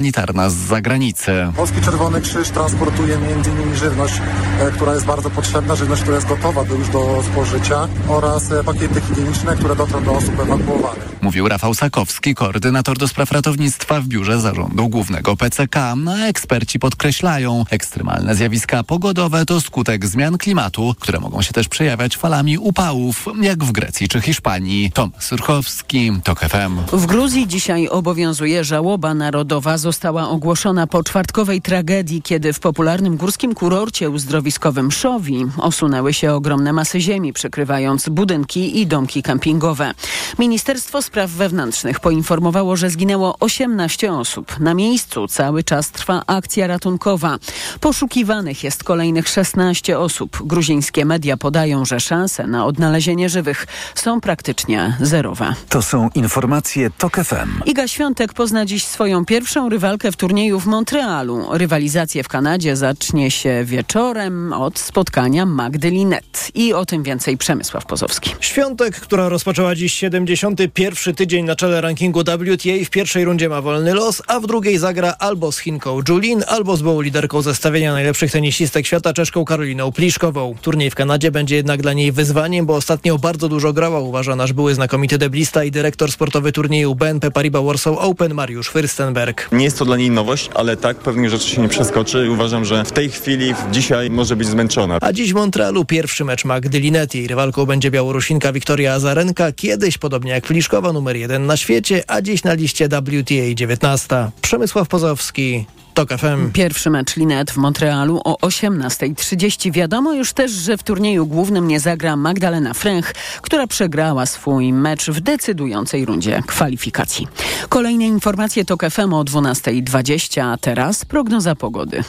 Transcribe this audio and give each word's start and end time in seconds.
humanitarna 0.00 0.50
z 0.50 0.54
zagranicy. 0.54 1.32
Polski 1.56 1.80
Czerwony 1.80 2.20
Krzyż 2.20 2.50
transportuje 2.50 3.14
m.in. 3.14 3.76
żywność, 3.76 4.14
e, 4.60 4.70
która 4.70 4.94
jest 4.94 5.06
bardzo 5.06 5.30
potrzebna, 5.30 5.76
żywność, 5.76 6.02
która 6.02 6.16
jest 6.16 6.28
gotowa 6.28 6.64
do, 6.64 6.74
już 6.74 6.88
do 6.88 7.22
spożycia 7.32 7.88
oraz 8.08 8.52
e, 8.52 8.64
pakiety 8.64 9.00
higieniczne, 9.00 9.56
które 9.56 9.76
dotrą 9.76 10.04
do 10.04 10.12
osób 10.12 10.40
ewakuowanych. 10.40 11.10
Mówił 11.22 11.48
Rafał 11.48 11.74
Sakowski, 11.74 12.34
koordynator 12.34 12.98
do 12.98 13.08
spraw 13.08 13.32
ratownictwa 13.32 14.00
w 14.00 14.06
biurze 14.06 14.40
zarządu 14.40 14.88
głównego 14.88 15.36
PCK. 15.36 15.76
A 16.08 16.26
eksperci 16.26 16.78
podkreślają, 16.78 17.64
ekstremalne 17.70 18.34
zjawiska 18.34 18.84
pogodowe 18.84 19.46
to 19.46 19.60
skutek 19.60 20.06
zmian 20.06 20.38
klimatu, 20.38 20.94
które 21.00 21.20
mogą 21.20 21.42
się 21.42 21.52
też 21.52 21.68
przejawiać 21.68 22.16
falami 22.16 22.58
upałów, 22.58 23.26
jak 23.42 23.64
w 23.64 23.72
Grecji 23.72 24.08
czy 24.08 24.20
Hiszpanii. 24.20 24.92
Tomasz 24.92 25.24
Surchowski, 25.24 26.12
TOK 26.24 26.40
FM. 26.40 26.96
W 26.96 27.06
Gruzji 27.06 27.48
dzisiaj 27.48 27.88
obowiązuje 27.88 28.64
żałoba 28.64 29.14
narodowa. 29.14 29.78
Została 29.90 30.28
ogłoszona 30.28 30.86
po 30.86 31.04
czwartkowej 31.04 31.62
tragedii, 31.62 32.22
kiedy 32.22 32.52
w 32.52 32.60
popularnym 32.60 33.16
górskim 33.16 33.54
kurorcie 33.54 34.10
uzdrowiskowym 34.10 34.92
Szowi 34.92 35.46
osunęły 35.58 36.14
się 36.14 36.32
ogromne 36.32 36.72
masy 36.72 37.00
ziemi, 37.00 37.32
przykrywając 37.32 38.08
budynki 38.08 38.80
i 38.80 38.86
domki 38.86 39.22
kempingowe. 39.22 39.94
Ministerstwo 40.38 41.02
Spraw 41.02 41.30
Wewnętrznych 41.30 42.00
poinformowało, 42.00 42.76
że 42.76 42.90
zginęło 42.90 43.36
18 43.40 44.12
osób. 44.12 44.60
Na 44.60 44.74
miejscu 44.74 45.28
cały 45.28 45.64
czas 45.64 45.90
trwa 45.90 46.22
akcja 46.26 46.66
ratunkowa. 46.66 47.38
Poszukiwanych 47.80 48.64
jest 48.64 48.84
kolejnych 48.84 49.28
16 49.28 49.98
osób. 49.98 50.38
Gruzińskie 50.44 51.04
media 51.04 51.36
podają, 51.36 51.84
że 51.84 52.00
szanse 52.00 52.46
na 52.46 52.66
odnalezienie 52.66 53.28
żywych 53.28 53.66
są 53.94 54.20
praktycznie 54.20 54.96
zerowe. 55.00 55.54
To 55.68 55.82
są 55.82 56.08
informacje 56.14 56.90
TOK 56.90 57.16
FM. 57.16 57.62
Iga 57.66 57.88
Świątek 57.88 58.32
pozna 58.32 58.66
dziś 58.66 58.84
swoją 58.84 59.24
pierwszą 59.24 59.68
rywalkę 59.80 60.12
w 60.12 60.16
turnieju 60.16 60.60
w 60.60 60.66
Montrealu. 60.66 61.46
Rywalizację 61.50 62.22
w 62.22 62.28
Kanadzie 62.28 62.76
zacznie 62.76 63.30
się 63.30 63.64
wieczorem 63.64 64.52
od 64.52 64.78
spotkania 64.78 65.46
Magdy 65.46 65.90
Linet. 65.90 66.50
I 66.54 66.72
o 66.72 66.86
tym 66.86 67.02
więcej 67.02 67.36
Przemysław 67.38 67.86
Pozowski. 67.86 68.34
Świątek, 68.40 69.00
która 69.00 69.28
rozpoczęła 69.28 69.74
dziś 69.74 69.94
71. 69.94 71.14
tydzień 71.14 71.44
na 71.44 71.56
czele 71.56 71.80
rankingu 71.80 72.20
WTA 72.20 72.84
w 72.84 72.90
pierwszej 72.90 73.24
rundzie 73.24 73.48
ma 73.48 73.62
wolny 73.62 73.94
los, 73.94 74.22
a 74.26 74.40
w 74.40 74.46
drugiej 74.46 74.78
zagra 74.78 75.14
albo 75.18 75.52
z 75.52 75.58
Chinką 75.58 76.00
Julin, 76.08 76.44
albo 76.48 76.76
z 76.76 76.82
byłą 76.82 77.00
liderką 77.00 77.42
zestawienia 77.42 77.92
najlepszych 77.92 78.32
tenisistek 78.32 78.86
świata 78.86 79.12
Czeszką 79.12 79.44
Karoliną 79.44 79.92
Pliszkową. 79.92 80.54
Turniej 80.62 80.90
w 80.90 80.94
Kanadzie 80.94 81.30
będzie 81.30 81.56
jednak 81.56 81.82
dla 81.82 81.92
niej 81.92 82.12
wyzwaniem, 82.12 82.66
bo 82.66 82.74
ostatnio 82.74 83.18
bardzo 83.18 83.48
dużo 83.48 83.72
grała, 83.72 84.00
uważa 84.00 84.36
nasz 84.36 84.52
były 84.52 84.74
znakomity 84.74 85.18
deblista 85.18 85.64
i 85.64 85.70
dyrektor 85.70 86.12
sportowy 86.12 86.52
turnieju 86.52 86.94
BNP 86.94 87.30
Paribas 87.30 87.64
Warsaw 87.64 87.98
Open 87.98 88.34
Mariusz 88.34 88.72
Fürstenberg. 88.72 89.34
Nie 89.52 89.69
jest 89.70 89.78
to 89.78 89.84
dla 89.84 89.96
niej 89.96 90.10
nowość, 90.10 90.50
ale 90.54 90.76
tak, 90.76 90.96
pewnie 90.96 91.30
rzeczy 91.30 91.48
się 91.48 91.62
nie 91.62 91.68
przeskoczy 91.68 92.26
i 92.26 92.28
uważam, 92.28 92.64
że 92.64 92.84
w 92.84 92.92
tej 92.92 93.10
chwili, 93.10 93.54
dzisiaj 93.72 94.10
może 94.10 94.36
być 94.36 94.48
zmęczona. 94.48 94.98
A 95.00 95.12
dziś 95.12 95.32
w 95.32 95.34
Montrealu 95.34 95.84
pierwszy 95.84 96.24
mecz 96.24 96.44
Magdy 96.44 96.80
Linet. 96.80 97.14
Jej 97.14 97.26
rywalką 97.26 97.66
będzie 97.66 97.90
Białorusinka 97.90 98.52
Wiktoria 98.52 98.94
Azarenka, 98.94 99.52
kiedyś 99.52 99.98
podobnie 99.98 100.30
jak 100.30 100.46
Pliszkowa 100.46 100.92
numer 100.92 101.16
jeden 101.16 101.46
na 101.46 101.56
świecie, 101.56 102.02
a 102.06 102.22
dziś 102.22 102.44
na 102.44 102.54
liście 102.54 102.88
WTA 102.88 103.54
19. 103.54 104.30
Przemysław 104.42 104.88
Pozowski, 104.88 105.66
TOK 105.94 106.08
FM. 106.08 106.52
Pierwszy 106.52 106.90
mecz 106.90 107.16
Linet 107.16 107.50
w 107.50 107.56
Montrealu 107.56 108.20
o 108.24 108.36
18.30. 108.36 109.72
Wiadomo 109.72 110.12
już 110.12 110.32
też, 110.32 110.50
że 110.50 110.76
w 110.76 110.82
turnieju 110.82 111.26
głównym 111.26 111.68
nie 111.68 111.80
zagra 111.80 112.16
Magdalena 112.16 112.74
Fręch, 112.74 113.12
która 113.42 113.66
przegrała 113.66 114.26
swój 114.26 114.72
mecz 114.72 115.10
w 115.10 115.20
decydującej 115.20 116.04
rundzie 116.04 116.42
kwalifikacji. 116.46 117.28
Kolejne 117.68 118.04
informacje 118.04 118.64
TOK 118.64 118.90
FM 118.90 119.12
o 119.12 119.24
12.20, 119.24 120.40
a 120.40 120.56
teraz 120.56 121.04
prognoza 121.04 121.54
pogody. 121.54 122.04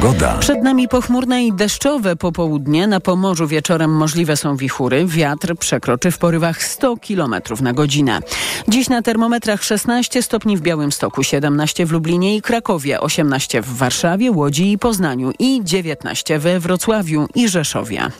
Pogoda. 0.00 0.38
Przed 0.38 0.62
nami 0.62 0.88
pochmurne 0.88 1.44
i 1.44 1.52
deszczowe 1.52 2.16
popołudnie. 2.16 2.86
Na 2.86 3.00
Pomorzu 3.00 3.46
wieczorem 3.46 3.90
możliwe 3.90 4.36
są 4.36 4.56
wichury. 4.56 5.06
Wiatr 5.06 5.54
przekroczy 5.58 6.10
w 6.10 6.18
porywach 6.18 6.62
100 6.62 6.96
km 6.96 7.34
na 7.60 7.72
godzinę. 7.72 8.20
Dziś 8.68 8.88
na 8.88 9.02
termometrach 9.02 9.64
16 9.64 10.22
stopni 10.22 10.56
w 10.56 10.60
Białymstoku, 10.60 11.22
17 11.22 11.86
w 11.86 11.92
Lublinie 11.92 12.36
i 12.36 12.42
Krakowie, 12.42 13.00
18 13.00 13.62
w 13.62 13.76
Warszawie, 13.76 14.30
Łodzi 14.30 14.72
i 14.72 14.78
Poznaniu 14.78 15.32
i 15.38 15.60
19 15.64 16.38
we 16.38 16.60
Wrocławiu 16.60 17.28
i 17.34 17.48
Rzeszowie. 17.48 18.10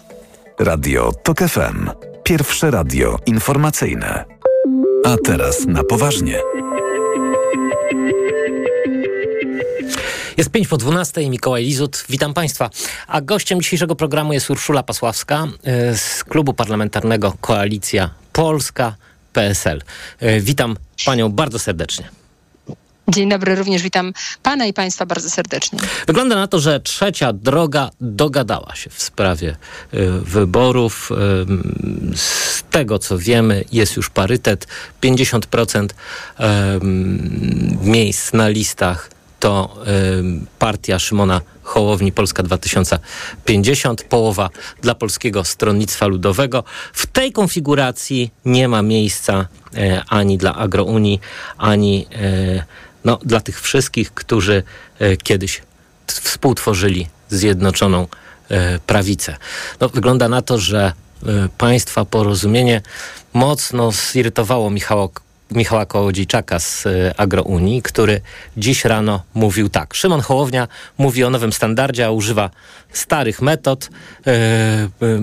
Radio 0.59 1.13
TOK 1.23 1.39
FM. 1.39 1.91
Pierwsze 2.23 2.71
radio 2.71 3.19
informacyjne. 3.27 4.25
A 5.05 5.17
teraz 5.25 5.67
na 5.67 5.85
poważnie. 5.85 6.41
Jest 10.37 10.51
5 10.51 10.69
po 10.69 10.77
12, 10.77 11.31
Mikołaj 11.31 11.65
Lizut, 11.65 12.05
witam 12.09 12.35
Państwa. 12.35 12.71
A 13.07 13.21
gościem 13.21 13.61
dzisiejszego 13.61 13.97
programu 13.97 14.33
jest 14.33 14.51
Urszula 14.51 14.83
Pasławska 14.83 15.47
y, 15.93 15.97
z 15.97 16.25
klubu 16.25 16.55
parlamentarnego 16.55 17.35
Koalicja 17.41 18.11
Polska 18.33 18.97
PSL. 19.33 19.83
Y, 20.23 20.41
Witam 20.41 20.77
Panią 21.07 21.29
bardzo 21.33 21.59
serdecznie. 21.59 22.09
Dzień 23.09 23.29
dobry, 23.29 23.55
również 23.55 23.83
witam 23.83 24.13
Pana 24.43 24.67
i 24.67 24.73
Państwa 24.73 25.07
bardzo 25.07 25.31
serdecznie. 25.31 25.79
Wygląda 26.07 26.37
na 26.37 26.47
to, 26.47 26.61
że 26.61 26.81
trzecia 26.81 27.33
droga 27.33 27.91
dogadała 28.01 28.75
się 28.75 28.91
w 28.91 29.03
sprawie 29.03 29.57
y, 29.95 30.11
wyborów. 30.11 31.11
Y, 31.13 32.17
z 32.17 32.63
tego 32.71 32.99
co 32.99 33.19
wiemy, 33.19 33.65
jest 33.73 33.97
już 33.97 34.11
parytet. 34.11 34.67
50% 35.03 35.85
y, 35.85 36.45
miejsc 37.83 38.33
na 38.33 38.49
listach 38.49 39.16
to 39.41 39.77
partia 40.59 40.99
Szymona 40.99 41.41
Hołowni 41.63 42.13
Polska 42.13 42.43
2050, 42.43 44.03
połowa 44.03 44.51
dla 44.83 44.95
Polskiego 44.95 45.45
Stronnictwa 45.45 46.07
Ludowego. 46.07 46.65
W 46.93 47.07
tej 47.07 47.33
konfiguracji 47.33 48.31
nie 48.45 48.69
ma 48.69 48.83
miejsca 48.83 49.47
y, 49.75 50.01
ani 50.09 50.39
dla 50.39 50.55
Agrounii, 50.55 51.21
ani 51.59 52.07
y, 52.17 52.63
no, 53.05 53.19
dla 53.23 53.41
tych 53.41 53.61
wszystkich, 53.61 54.15
którzy 54.15 54.63
y, 55.01 55.17
kiedyś 55.17 55.63
współtworzyli 56.07 57.09
Zjednoczoną 57.29 58.07
Prawicę. 58.87 59.37
No, 59.81 59.89
wygląda 59.89 60.29
na 60.29 60.43
to, 60.43 60.59
że 60.59 60.93
państwa 61.59 62.05
porozumienie 62.05 62.83
mocno 63.33 63.93
zirytowało 63.93 64.71
Michała 64.71 65.09
Michała 65.51 65.87
Kołodziejczaka 65.87 66.59
z 66.59 66.87
y, 66.87 67.13
Agrounii, 67.17 67.83
który 67.83 68.21
dziś 68.57 68.85
rano 68.85 69.23
mówił 69.35 69.69
tak. 69.69 69.95
Szymon 69.95 70.21
Hołownia 70.21 70.69
mówi 70.99 71.25
o 71.25 71.31
nowym 71.31 71.53
standardzie, 71.53 72.07
a 72.07 72.11
używa 72.11 72.51
starych 72.93 73.43
metod, 73.43 73.85
y, 73.85 74.31
y, 74.31 75.21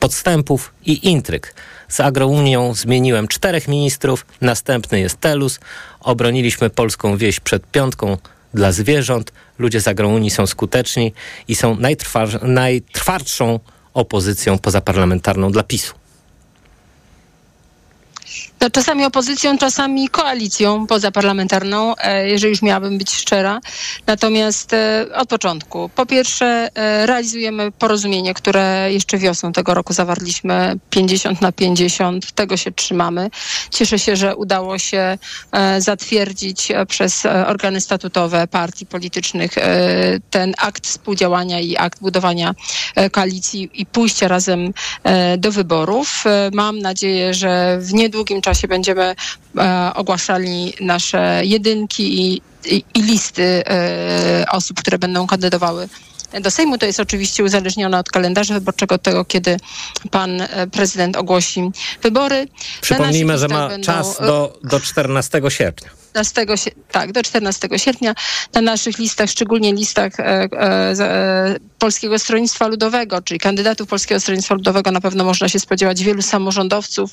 podstępów 0.00 0.72
i 0.86 1.08
intryg. 1.08 1.54
Z 1.88 2.00
Agrounią 2.00 2.74
zmieniłem 2.74 3.28
czterech 3.28 3.68
ministrów, 3.68 4.26
następny 4.40 5.00
jest 5.00 5.20
Telus. 5.20 5.60
Obroniliśmy 6.00 6.70
polską 6.70 7.16
wieś 7.16 7.40
przed 7.40 7.66
piątką 7.66 8.16
dla 8.54 8.72
zwierząt. 8.72 9.32
Ludzie 9.58 9.80
z 9.80 9.88
Agrounii 9.88 10.30
są 10.30 10.46
skuteczni 10.46 11.12
i 11.48 11.54
są 11.54 11.76
najtrwa- 11.76 12.42
najtwardszą 12.42 13.60
opozycją 13.94 14.58
pozaparlamentarną 14.58 15.52
dla 15.52 15.62
PiSu. 15.62 15.94
No, 18.64 18.70
czasami 18.70 19.04
opozycją, 19.04 19.58
czasami 19.58 20.08
koalicją 20.08 20.86
pozaparlamentarną, 20.86 21.96
e, 21.96 22.28
jeżeli 22.28 22.50
już 22.50 22.62
miałabym 22.62 22.98
być 22.98 23.12
szczera. 23.12 23.60
Natomiast 24.06 24.72
e, 24.72 25.06
od 25.14 25.28
początku. 25.28 25.90
Po 25.94 26.06
pierwsze, 26.06 26.70
e, 26.74 27.06
realizujemy 27.06 27.72
porozumienie, 27.72 28.34
które 28.34 28.92
jeszcze 28.92 29.18
wiosną 29.18 29.52
tego 29.52 29.74
roku 29.74 29.92
zawarliśmy 29.92 30.78
50 30.90 31.40
na 31.40 31.52
50. 31.52 32.32
Tego 32.32 32.56
się 32.56 32.72
trzymamy. 32.72 33.30
Cieszę 33.70 33.98
się, 33.98 34.16
że 34.16 34.36
udało 34.36 34.78
się 34.78 35.18
zatwierdzić 35.78 36.68
przez 36.88 37.26
organy 37.46 37.80
statutowe 37.80 38.46
partii 38.46 38.86
politycznych 38.86 39.50
ten 40.30 40.54
akt 40.58 40.86
współdziałania 40.86 41.60
i 41.60 41.76
akt 41.76 42.00
budowania 42.00 42.54
koalicji 43.12 43.70
i 43.74 43.86
pójścia 43.86 44.28
razem 44.28 44.72
do 45.38 45.52
wyborów. 45.52 46.24
Mam 46.52 46.78
nadzieję, 46.78 47.34
że 47.34 47.78
w 47.80 47.94
niedługim 47.94 48.40
czasie 48.40 48.53
będziemy 48.68 49.14
e, 49.58 49.92
ogłaszali 49.94 50.72
nasze 50.80 51.40
jedynki 51.44 52.20
i, 52.20 52.42
i, 52.64 52.84
i 52.94 53.02
listy 53.02 53.62
e, 53.66 54.44
osób, 54.50 54.80
które 54.80 54.98
będą 54.98 55.26
kandydowały 55.26 55.88
do 56.40 56.50
Sejmu. 56.50 56.78
To 56.78 56.86
jest 56.86 57.00
oczywiście 57.00 57.44
uzależnione 57.44 57.98
od 57.98 58.10
kalendarza 58.10 58.54
wyborczego, 58.54 58.94
od 58.94 59.02
tego, 59.02 59.24
kiedy 59.24 59.56
pan 60.10 60.40
e, 60.40 60.66
prezydent 60.66 61.16
ogłosi 61.16 61.70
wybory. 62.02 62.48
Przypomnijmy, 62.80 63.38
że 63.38 63.48
ma 63.48 63.68
będą, 63.68 63.86
czas 63.86 64.18
do, 64.20 64.58
do 64.64 64.80
14 64.80 65.42
sierpnia. 65.48 66.03
14, 66.14 66.70
tak, 66.92 67.12
do 67.12 67.22
14 67.22 67.68
sierpnia 67.76 68.14
na 68.54 68.60
naszych 68.60 68.98
listach, 68.98 69.30
szczególnie 69.30 69.72
listach 69.72 70.20
e, 70.20 70.24
e, 70.24 70.48
e, 71.00 71.56
Polskiego 71.84 72.18
Stronnictwa 72.18 72.68
Ludowego, 72.68 73.22
czyli 73.22 73.40
kandydatów 73.40 73.88
Polskiego 73.88 74.20
Stronnictwa 74.20 74.54
Ludowego 74.54 74.90
na 74.90 75.00
pewno 75.00 75.24
można 75.24 75.48
się 75.48 75.58
spodziewać 75.58 76.04
wielu 76.04 76.22
samorządowców, 76.22 77.10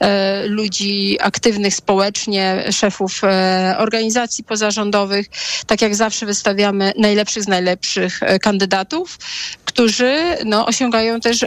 e, 0.00 0.46
ludzi 0.46 1.18
aktywnych 1.20 1.74
społecznie, 1.74 2.64
szefów 2.72 3.24
e, 3.24 3.74
organizacji 3.78 4.44
pozarządowych. 4.44 5.26
Tak 5.66 5.82
jak 5.82 5.94
zawsze 5.94 6.26
wystawiamy 6.26 6.92
najlepszych 6.98 7.42
z 7.42 7.48
najlepszych 7.48 8.22
e, 8.22 8.38
kandydatów, 8.38 9.18
którzy 9.64 10.18
no, 10.44 10.66
osiągają 10.66 11.20
też 11.20 11.46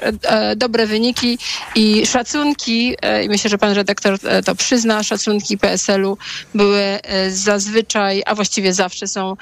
dobre 0.55 0.87
wyniki 0.87 1.37
i 1.75 2.05
szacunki, 2.05 2.95
i 3.23 3.29
myślę, 3.29 3.49
że 3.49 3.57
pan 3.57 3.73
redaktor 3.73 4.19
to 4.45 4.55
przyzna, 4.55 5.03
szacunki 5.03 5.57
PSL-u 5.57 6.17
były 6.55 6.94
zazwyczaj, 7.29 8.23
a 8.25 8.35
właściwie 8.35 8.73
zawsze 8.73 9.07
są 9.07 9.37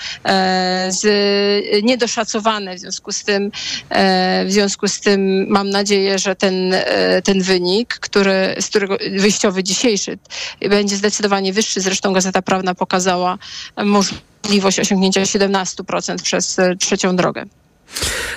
z, 0.90 1.04
niedoszacowane 1.84 2.76
w 2.76 2.80
związku 2.80 3.12
z 3.12 3.24
tym, 3.24 3.52
w 4.46 4.48
związku 4.50 4.88
z 4.88 5.00
tym 5.00 5.48
mam 5.50 5.70
nadzieję, 5.70 6.20
że 6.20 6.36
ten, 6.36 6.76
ten 7.24 7.42
wynik, 7.42 7.94
który, 7.94 8.56
z 8.60 8.70
którego 8.70 8.98
wyjściowy 9.18 9.64
dzisiejszy 9.64 10.18
będzie 10.70 10.96
zdecydowanie 10.96 11.54
wyższy. 11.54 11.82
Zresztą 11.82 12.14
Gazeta 12.14 12.42
Prawna 12.42 12.76
pokazała 12.76 13.38
możliwość 13.84 14.80
osiągnięcia 14.80 15.22
17% 15.22 16.22
przez 16.22 16.58
trzecią 16.80 17.16
drogę. 17.16 17.46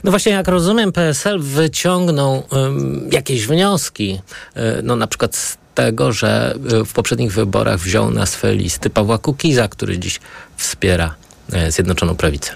No 0.04 0.10
właśnie, 0.10 0.32
jak 0.32 0.48
rozumiem, 0.48 0.92
PSL 0.92 1.40
wyciągnął 1.40 2.42
um, 2.50 3.08
jakieś 3.12 3.46
wnioski, 3.46 4.20
no 4.82 4.96
na 4.96 5.06
przykład 5.06 5.58
tego, 5.76 6.12
że 6.12 6.54
w 6.86 6.92
poprzednich 6.92 7.32
wyborach 7.32 7.80
wziął 7.80 8.10
na 8.10 8.26
swe 8.26 8.54
listy 8.54 8.90
Pawła 8.90 9.18
Kukiza, 9.18 9.68
który 9.68 9.98
dziś 9.98 10.20
wspiera 10.56 11.14
y, 11.68 11.72
Zjednoczoną 11.72 12.16
Prawicę. 12.16 12.52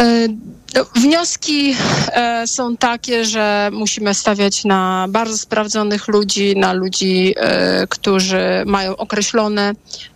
Y 0.00 0.28
no, 0.74 0.84
wnioski 0.96 1.74
e, 2.12 2.46
są 2.46 2.76
takie, 2.76 3.24
że 3.24 3.70
musimy 3.72 4.14
stawiać 4.14 4.64
na 4.64 5.06
bardzo 5.08 5.38
sprawdzonych 5.38 6.08
ludzi, 6.08 6.56
na 6.56 6.72
ludzi, 6.72 7.34
e, 7.36 7.86
którzy 7.86 8.62
mają 8.66 8.96
określone 8.96 9.72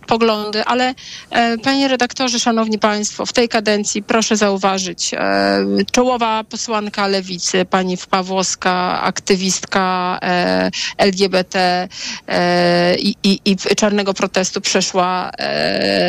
poglądy, 0.07 0.65
ale 0.65 0.93
e, 1.29 1.57
panie 1.57 1.87
redaktorze, 1.87 2.39
szanowni 2.39 2.79
państwo, 2.79 3.25
w 3.25 3.33
tej 3.33 3.49
kadencji 3.49 4.03
proszę 4.03 4.37
zauważyć, 4.37 5.13
e, 5.13 5.65
czołowa 5.91 6.43
posłanka 6.43 7.07
lewicy, 7.07 7.65
pani 7.65 7.97
Pawłowska, 8.09 9.01
aktywistka 9.01 10.19
e, 10.21 10.71
LGBT 10.97 11.87
i, 12.99 13.15
i, 13.23 13.39
i, 13.45 13.57
czarnego 13.57 14.13
protestu 14.13 14.61
przeszła 14.61 15.31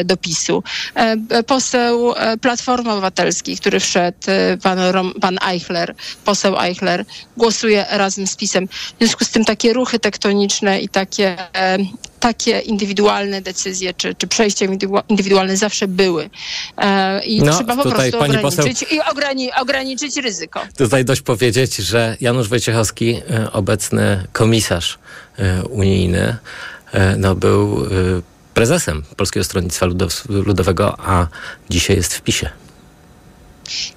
do 0.04 0.16
PiSu. 0.16 0.62
Poseł 1.46 2.14
Platformy 2.40 2.92
Obywatelskiej, 2.92 3.56
który 3.56 3.80
wszedł, 3.80 4.18
pan, 4.62 4.78
pan 5.20 5.38
Eichler, 5.48 5.94
poseł 6.24 6.60
Eichler, 6.60 7.04
głosuje 7.36 7.86
razem 7.90 8.26
z 8.26 8.36
PiSem. 8.36 8.68
W 8.68 8.98
związku 8.98 9.24
z 9.24 9.30
tym 9.30 9.44
takie 9.44 9.72
ruchy 9.72 9.98
tektoniczne 9.98 10.80
i 10.80 10.88
takie 10.88 11.36
takie 12.24 12.58
indywidualne 12.60 13.42
decyzje 13.42 13.94
czy, 13.94 14.14
czy 14.14 14.26
przejścia 14.26 14.66
indywidualne 15.08 15.56
zawsze 15.56 15.88
były. 15.88 16.30
E, 16.78 17.24
I 17.24 17.42
no, 17.42 17.54
trzeba 17.54 17.76
po 17.76 17.82
prostu 17.82 18.16
ograniczyć 18.16 18.42
poseł, 18.42 18.66
i 18.90 19.00
ograni, 19.10 19.52
ograniczyć 19.52 20.16
ryzyko. 20.16 20.60
Tutaj 20.76 21.04
dość 21.04 21.20
powiedzieć, 21.20 21.76
że 21.76 22.16
Janusz 22.20 22.48
Wojciechowski, 22.48 23.20
e, 23.30 23.52
obecny 23.52 24.26
komisarz 24.32 24.98
e, 25.38 25.64
unijny, 25.64 26.36
no, 27.18 27.34
był 27.34 27.86
prezesem 28.54 29.02
Polskiego 29.16 29.44
Stronnictwa 29.44 29.86
Ludowego, 30.28 30.96
a 30.98 31.26
dzisiaj 31.70 31.96
jest 31.96 32.14
w 32.14 32.20
PiSie. 32.20 32.50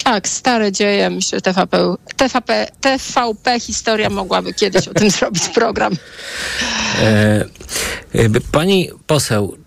Tak, 0.03 0.27
stare 0.27 0.71
dzieje. 0.71 1.09
Myślę, 1.09 1.37
że 1.37 1.41
TVP, 1.41 1.95
TVP, 2.17 2.67
TVP 2.81 3.59
historia 3.59 4.09
mogłaby 4.09 4.53
kiedyś 4.53 4.87
o 4.87 4.93
tym 4.93 5.09
zrobić 5.19 5.47
program. 5.47 5.93
E, 7.01 7.45
pani 8.51 8.89
poseł, 9.07 9.57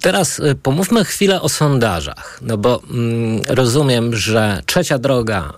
Teraz 0.00 0.40
e, 0.40 0.54
pomówmy 0.54 1.04
chwilę 1.04 1.42
o 1.42 1.48
sondażach, 1.48 2.38
no 2.42 2.58
bo 2.58 2.82
mm, 2.90 3.42
rozumiem, 3.48 4.16
że 4.16 4.62
trzecia 4.66 4.98
droga 4.98 5.52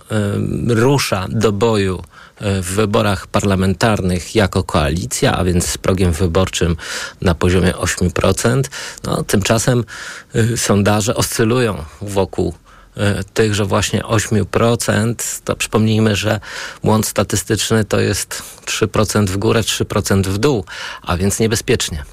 y, 0.69 0.75
rusza 0.75 1.25
do 1.29 1.51
boju 1.51 2.03
e, 2.37 2.61
w 2.61 2.65
wyborach 2.65 3.27
parlamentarnych 3.27 4.35
jako 4.35 4.63
koalicja, 4.63 5.37
a 5.37 5.43
więc 5.43 5.67
z 5.67 5.77
progiem 5.77 6.11
wyborczym 6.11 6.75
na 7.21 7.35
poziomie 7.35 7.71
8%. 7.71 8.63
No, 9.03 9.23
tymczasem 9.23 9.83
y, 10.35 10.57
sondaże 10.57 11.15
oscylują 11.15 11.83
wokół 12.01 12.53
tychże 13.33 13.65
właśnie 13.65 14.01
8%, 14.01 15.41
to 15.43 15.55
przypomnijmy, 15.55 16.15
że 16.15 16.39
błąd 16.83 17.07
statystyczny 17.07 17.85
to 17.85 17.99
jest 17.99 18.43
3% 18.65 19.25
w 19.25 19.37
górę, 19.37 19.61
3% 19.61 20.23
w 20.23 20.37
dół, 20.37 20.65
a 21.01 21.17
więc 21.17 21.39
niebezpiecznie. 21.39 22.03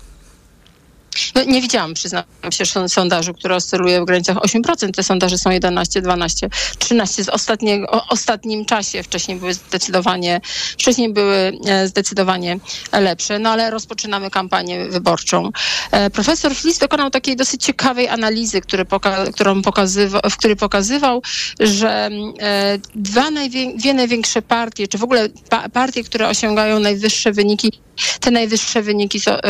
No, 1.35 1.45
nie 1.45 1.63
widziałam, 1.63 1.95
przyznam 1.95 2.25
się, 2.51 2.65
sondażu, 2.89 3.35
który 3.35 3.55
oscyluje 3.55 4.01
w 4.01 4.05
granicach 4.05 4.37
8%. 4.37 4.91
Te 4.91 5.03
sondaże 5.03 5.39
są 5.39 5.51
11, 5.51 6.03
12, 6.03 6.49
13 6.79 7.25
w 7.25 7.29
ostatniego, 7.29 8.07
ostatnim 8.09 8.65
czasie. 8.65 9.03
Wcześniej 9.03 9.37
były 9.39 9.55
zdecydowanie, 9.55 10.41
wcześniej 10.73 11.13
były 11.13 11.53
e, 11.67 11.89
zdecydowanie 11.89 12.59
lepsze. 12.93 13.39
No 13.39 13.51
ale 13.51 13.71
rozpoczynamy 13.71 14.31
kampanię 14.31 14.89
wyborczą. 14.89 15.51
E, 15.91 16.11
profesor 16.11 16.55
Flis 16.55 16.79
dokonał 16.79 17.11
takiej 17.11 17.37
dosyć 17.37 17.65
ciekawej 17.65 18.09
analizy, 18.09 18.61
który 18.61 18.85
poka 18.85 19.25
którą 19.33 19.63
pokazywał, 19.63 20.23
w 20.31 20.37
której 20.37 20.57
pokazywał, 20.57 21.23
że 21.61 22.11
e, 22.41 22.79
dwa 22.95 23.31
najwię 23.31 23.77
dwie 23.77 23.95
największe 23.95 24.43
partie, 24.43 24.89
czy 24.89 24.99
w 24.99 25.05
ogóle 25.05 25.29
pa 25.49 25.69
partie, 25.69 26.05
które 26.05 26.29
osiągają 26.29 26.81
najwyższe 26.81 27.33
wyniki 27.33 27.73
te 28.21 28.31
najwyższe 28.31 28.83
wyniki 28.83 29.21
so, 29.21 29.41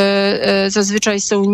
zazwyczaj 0.69 1.21
są 1.21 1.50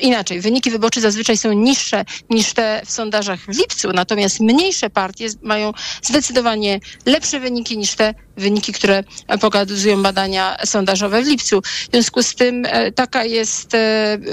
inaczej. 0.00 0.40
Wyniki 0.40 0.70
wyborcze 0.70 1.00
zazwyczaj 1.00 1.36
są 1.36 1.52
niższe 1.52 2.04
niż 2.30 2.52
te 2.52 2.82
w 2.86 2.90
sondażach 2.90 3.40
w 3.40 3.58
lipcu, 3.58 3.92
natomiast 3.92 4.40
mniejsze 4.40 4.90
partie 4.90 5.28
mają 5.42 5.72
zdecydowanie 6.02 6.80
lepsze 7.06 7.40
wyniki 7.40 7.78
niż 7.78 7.94
te 7.94 8.14
wyniki, 8.40 8.72
które 8.72 9.04
pokazują 9.40 10.02
badania 10.02 10.56
sondażowe 10.64 11.22
w 11.22 11.26
lipcu. 11.26 11.62
W 11.62 11.90
związku 11.92 12.22
z 12.22 12.34
tym 12.34 12.66
taka 12.94 13.24
jest, 13.24 13.72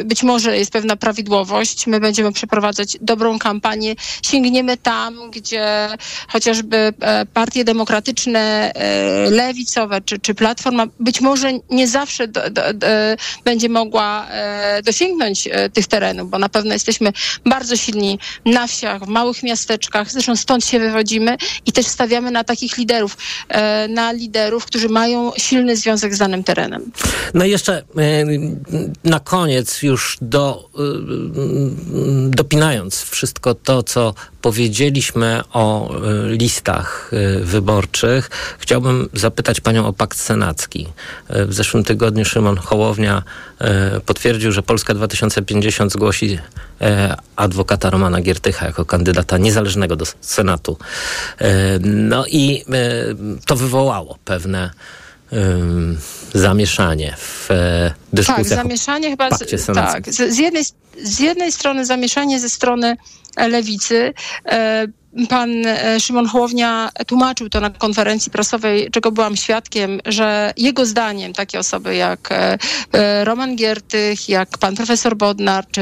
być 0.06 0.24
może 0.24 0.58
jest 0.58 0.72
pewna 0.72 0.96
prawidłowość. 0.96 1.88
My 1.88 2.00
będziemy 2.00 2.32
przeprowadzać 2.32 2.98
dobrą 3.02 3.40
kampanię. 3.40 3.96
Sięgniemy 4.22 4.78
tam, 4.78 5.32
gdzie 5.32 5.90
chociażby 6.28 6.94
partie 7.34 7.64
demokratyczne, 7.64 8.72
lewicowe 9.30 10.02
czy, 10.02 10.20
czy 10.20 10.36
Platforma 10.36 10.88
być 11.00 11.22
może 11.22 11.52
nie 11.70 11.88
zawsze 11.88 12.28
do, 12.28 12.50
do, 12.50 12.74
do, 12.74 12.88
będzie 13.44 13.70
mogła 13.70 14.28
e, 14.30 14.82
dosięgnąć 14.84 15.48
e, 15.48 15.70
tych 15.70 15.88
terenów, 15.88 16.30
bo 16.30 16.40
na 16.40 16.50
pewno 16.50 16.74
jesteśmy 16.74 17.14
bardzo 17.46 17.76
silni 17.76 18.20
na 18.46 18.68
wsiach, 18.68 19.04
w 19.04 19.08
małych 19.08 19.44
miasteczkach, 19.44 20.12
zresztą 20.12 20.36
stąd 20.36 20.66
się 20.66 20.80
wywodzimy 20.80 21.38
i 21.66 21.72
też 21.72 21.86
stawiamy 21.86 22.32
na 22.32 22.44
takich 22.44 22.78
liderów, 22.78 23.18
e, 23.50 23.88
na 23.98 24.12
liderów, 24.12 24.66
którzy 24.66 24.90
mają 24.90 25.32
silny 25.38 25.78
związek 25.78 26.16
z 26.16 26.18
danym 26.18 26.44
terenem. 26.44 26.92
No 27.34 27.46
i 27.46 27.50
jeszcze 27.50 27.84
na 29.04 29.20
koniec 29.20 29.84
już 29.84 30.18
do, 30.22 30.70
dopinając 32.30 33.02
wszystko 33.02 33.56
to, 33.56 33.84
co 33.84 34.14
powiedzieliśmy 34.48 35.42
o 35.54 35.92
listach 36.28 37.12
wyborczych, 37.42 38.30
chciałbym 38.60 39.10
zapytać 39.14 39.62
panią 39.62 39.86
o 39.86 39.94
pakt 39.94 40.18
senacki. 40.18 40.88
W 41.30 41.54
zeszłym 41.54 41.84
tygodniu 41.84 42.26
Szymon 42.26 42.58
Hołownia 42.58 43.24
e, 43.60 44.00
potwierdził, 44.00 44.52
że 44.52 44.64
Polska 44.64 44.94
2050 44.94 45.92
zgłosi 45.94 46.40
e, 46.82 47.16
adwokata 47.36 47.90
Romana 47.90 48.22
Giertycha 48.22 48.66
jako 48.66 48.86
kandydata 48.86 49.38
niezależnego 49.38 49.96
do 49.96 50.06
Senatu. 50.22 50.78
E, 51.40 51.80
no 51.84 52.26
i 52.26 52.66
to 53.46 53.56
wywołało 53.56 54.18
pewne 54.26 54.72
zamieszanie 56.34 57.16
w 57.18 57.50
dyskusjach. 58.14 58.50
Tak, 58.50 58.58
zamieszanie 58.58 59.10
chyba. 59.10 59.30
Z, 59.32 59.66
tak, 59.66 60.14
z, 60.14 60.36
z, 60.36 60.38
jednej, 60.38 60.64
z 61.04 61.20
jednej 61.20 61.52
strony 61.52 61.86
zamieszanie 61.86 62.40
ze 62.40 62.50
strony 62.50 62.98
lewicy 63.46 64.14
pan 65.30 65.50
Szymon 66.00 66.28
Hołownia 66.28 66.90
tłumaczył 67.08 67.50
to 67.50 67.60
na 67.60 67.70
konferencji 67.70 68.32
prasowej, 68.32 68.90
czego 68.92 69.12
byłam 69.12 69.36
świadkiem, 69.36 70.00
że 70.06 70.54
jego 70.58 70.86
zdaniem 70.86 71.34
takie 71.34 71.60
osoby 71.60 71.96
jak 71.96 72.30
Roman 73.24 73.56
Giertych, 73.56 74.30
jak 74.30 74.58
pan 74.58 74.76
profesor 74.76 75.16
Bodnar 75.16 75.66
czy 75.72 75.82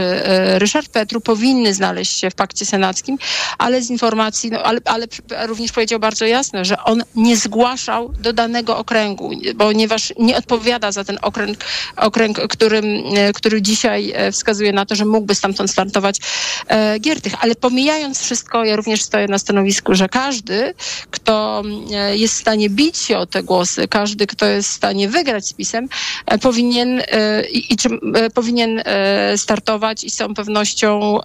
Ryszard 0.58 0.90
Petru 0.90 1.22
powinny 1.22 1.74
znaleźć 1.74 2.20
się 2.20 2.30
w 2.30 2.36
pakcie 2.36 2.66
senackim, 2.66 3.18
ale 3.58 3.82
z 3.82 3.90
informacji, 3.90 4.52
no, 4.52 4.64
ale, 4.64 4.80
ale 4.86 5.08
również 5.48 5.72
powiedział 5.72 6.00
bardzo 6.00 6.26
jasno, 6.26 6.66
że 6.66 6.84
on 6.84 7.04
nie 7.16 7.38
zgłaszał 7.38 8.14
do 8.20 8.34
danego 8.34 8.78
okręgu, 8.78 9.32
ponieważ 9.58 10.14
nie 10.20 10.38
odpowiada 10.38 10.92
za 10.92 11.04
ten 11.04 11.18
okręg, 11.22 11.58
okręg 11.98 12.48
którym, 12.48 12.86
który 13.36 13.62
dzisiaj 13.62 14.14
wskazuje 14.32 14.74
na 14.74 14.86
to, 14.86 14.96
że 14.96 15.06
mógłby 15.06 15.36
stamtąd 15.36 15.72
startować 15.72 16.20
e, 16.68 17.00
Giertych. 17.00 17.34
Ale 17.40 17.56
pomijając 17.56 18.22
wszystko, 18.22 18.66
ja 18.66 18.76
również 18.76 19.02
stoję 19.02 19.25
na 19.28 19.38
stanowisku, 19.38 19.96
że 19.96 20.10
każdy, 20.10 20.74
kto 21.12 21.64
e, 21.92 22.18
jest 22.18 22.34
w 22.34 22.38
stanie 22.38 22.70
bić 22.70 22.98
się 22.98 23.18
o 23.18 23.26
te 23.26 23.44
głosy, 23.44 23.88
każdy, 23.88 24.28
kto 24.28 24.46
jest 24.46 24.70
w 24.70 24.74
stanie 24.74 25.10
wygrać 25.10 25.48
z 25.48 25.54
pisem, 25.54 25.88
e, 26.26 26.38
powinien 26.38 27.02
e, 27.08 27.46
i, 27.50 27.74
i 27.74 27.78
powinien 28.34 28.84
startować 29.38 30.04
i 30.04 30.10
z 30.10 30.16
całą 30.16 30.34
pewnością 30.34 31.20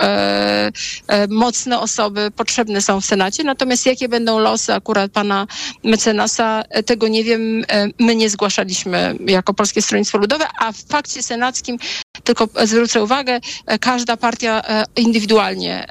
mocne 1.28 1.80
osoby 1.80 2.30
potrzebne 2.30 2.82
są 2.82 3.00
w 3.00 3.04
Senacie. 3.04 3.44
Natomiast 3.44 3.86
jakie 3.86 4.08
będą 4.08 4.38
losy 4.38 4.74
akurat 4.74 5.12
pana 5.12 5.46
mecenasa, 5.84 6.64
tego 6.86 7.08
nie 7.08 7.24
wiem. 7.24 7.64
My 7.98 8.14
nie 8.14 8.30
zgłaszaliśmy 8.30 9.16
jako 9.26 9.54
Polskie 9.54 9.82
Stronnictwo 9.82 10.18
Ludowe, 10.18 10.46
a 10.58 10.72
w 10.72 10.76
fakcie 10.76 11.22
senackim 11.22 11.78
tylko 12.24 12.48
zwrócę 12.64 13.02
uwagę, 13.02 13.40
każda 13.80 14.16
partia 14.16 14.62
indywidualnie 14.96 15.86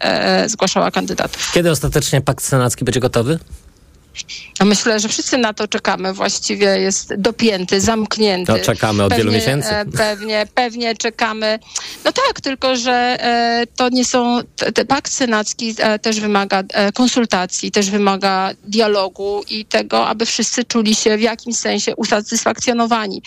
zgłaszała 0.48 0.92
kandydatów. 0.92 1.52
Kiedy 1.54 1.72
ostatecznie 1.72 2.22
pakt 2.22 2.44
senacki 2.44 2.86
będzie 2.86 3.00
gotowy? 3.00 3.40
No 4.60 4.66
myślę, 4.66 5.00
że 5.00 5.10
wszyscy 5.10 5.38
na 5.38 5.54
to 5.54 5.68
czekamy. 5.68 6.14
Właściwie 6.14 6.80
jest 6.80 7.16
dopięty, 7.16 7.82
zamknięty. 7.82 8.54
To 8.54 8.60
czekamy 8.60 9.04
od 9.04 9.10
pewnie, 9.10 9.24
wielu 9.24 9.38
miesięcy. 9.38 9.70
E, 9.70 9.86
pewnie, 9.86 10.48
pewnie 10.56 10.96
czekamy. 10.96 11.60
No 12.06 12.12
tak, 12.12 12.42
tylko 12.42 12.76
że 12.76 13.18
e, 13.20 13.68
to 13.76 13.90
nie 13.90 14.06
są. 14.06 14.40
Te, 14.74 14.86
pakt 14.86 15.12
senacki 15.12 15.76
e, 15.78 16.00
też 16.00 16.20
wymaga 16.20 16.64
konsultacji, 16.94 17.72
też 17.72 17.90
wymaga 17.90 18.52
dialogu 18.64 19.44
i 19.50 19.66
tego, 19.66 20.08
aby 20.08 20.26
wszyscy 20.26 20.64
czuli 20.64 20.96
się 20.96 21.18
w 21.18 21.22
jakimś 21.22 21.56
sensie 21.56 21.96
usatysfakcjonowani. 21.96 23.22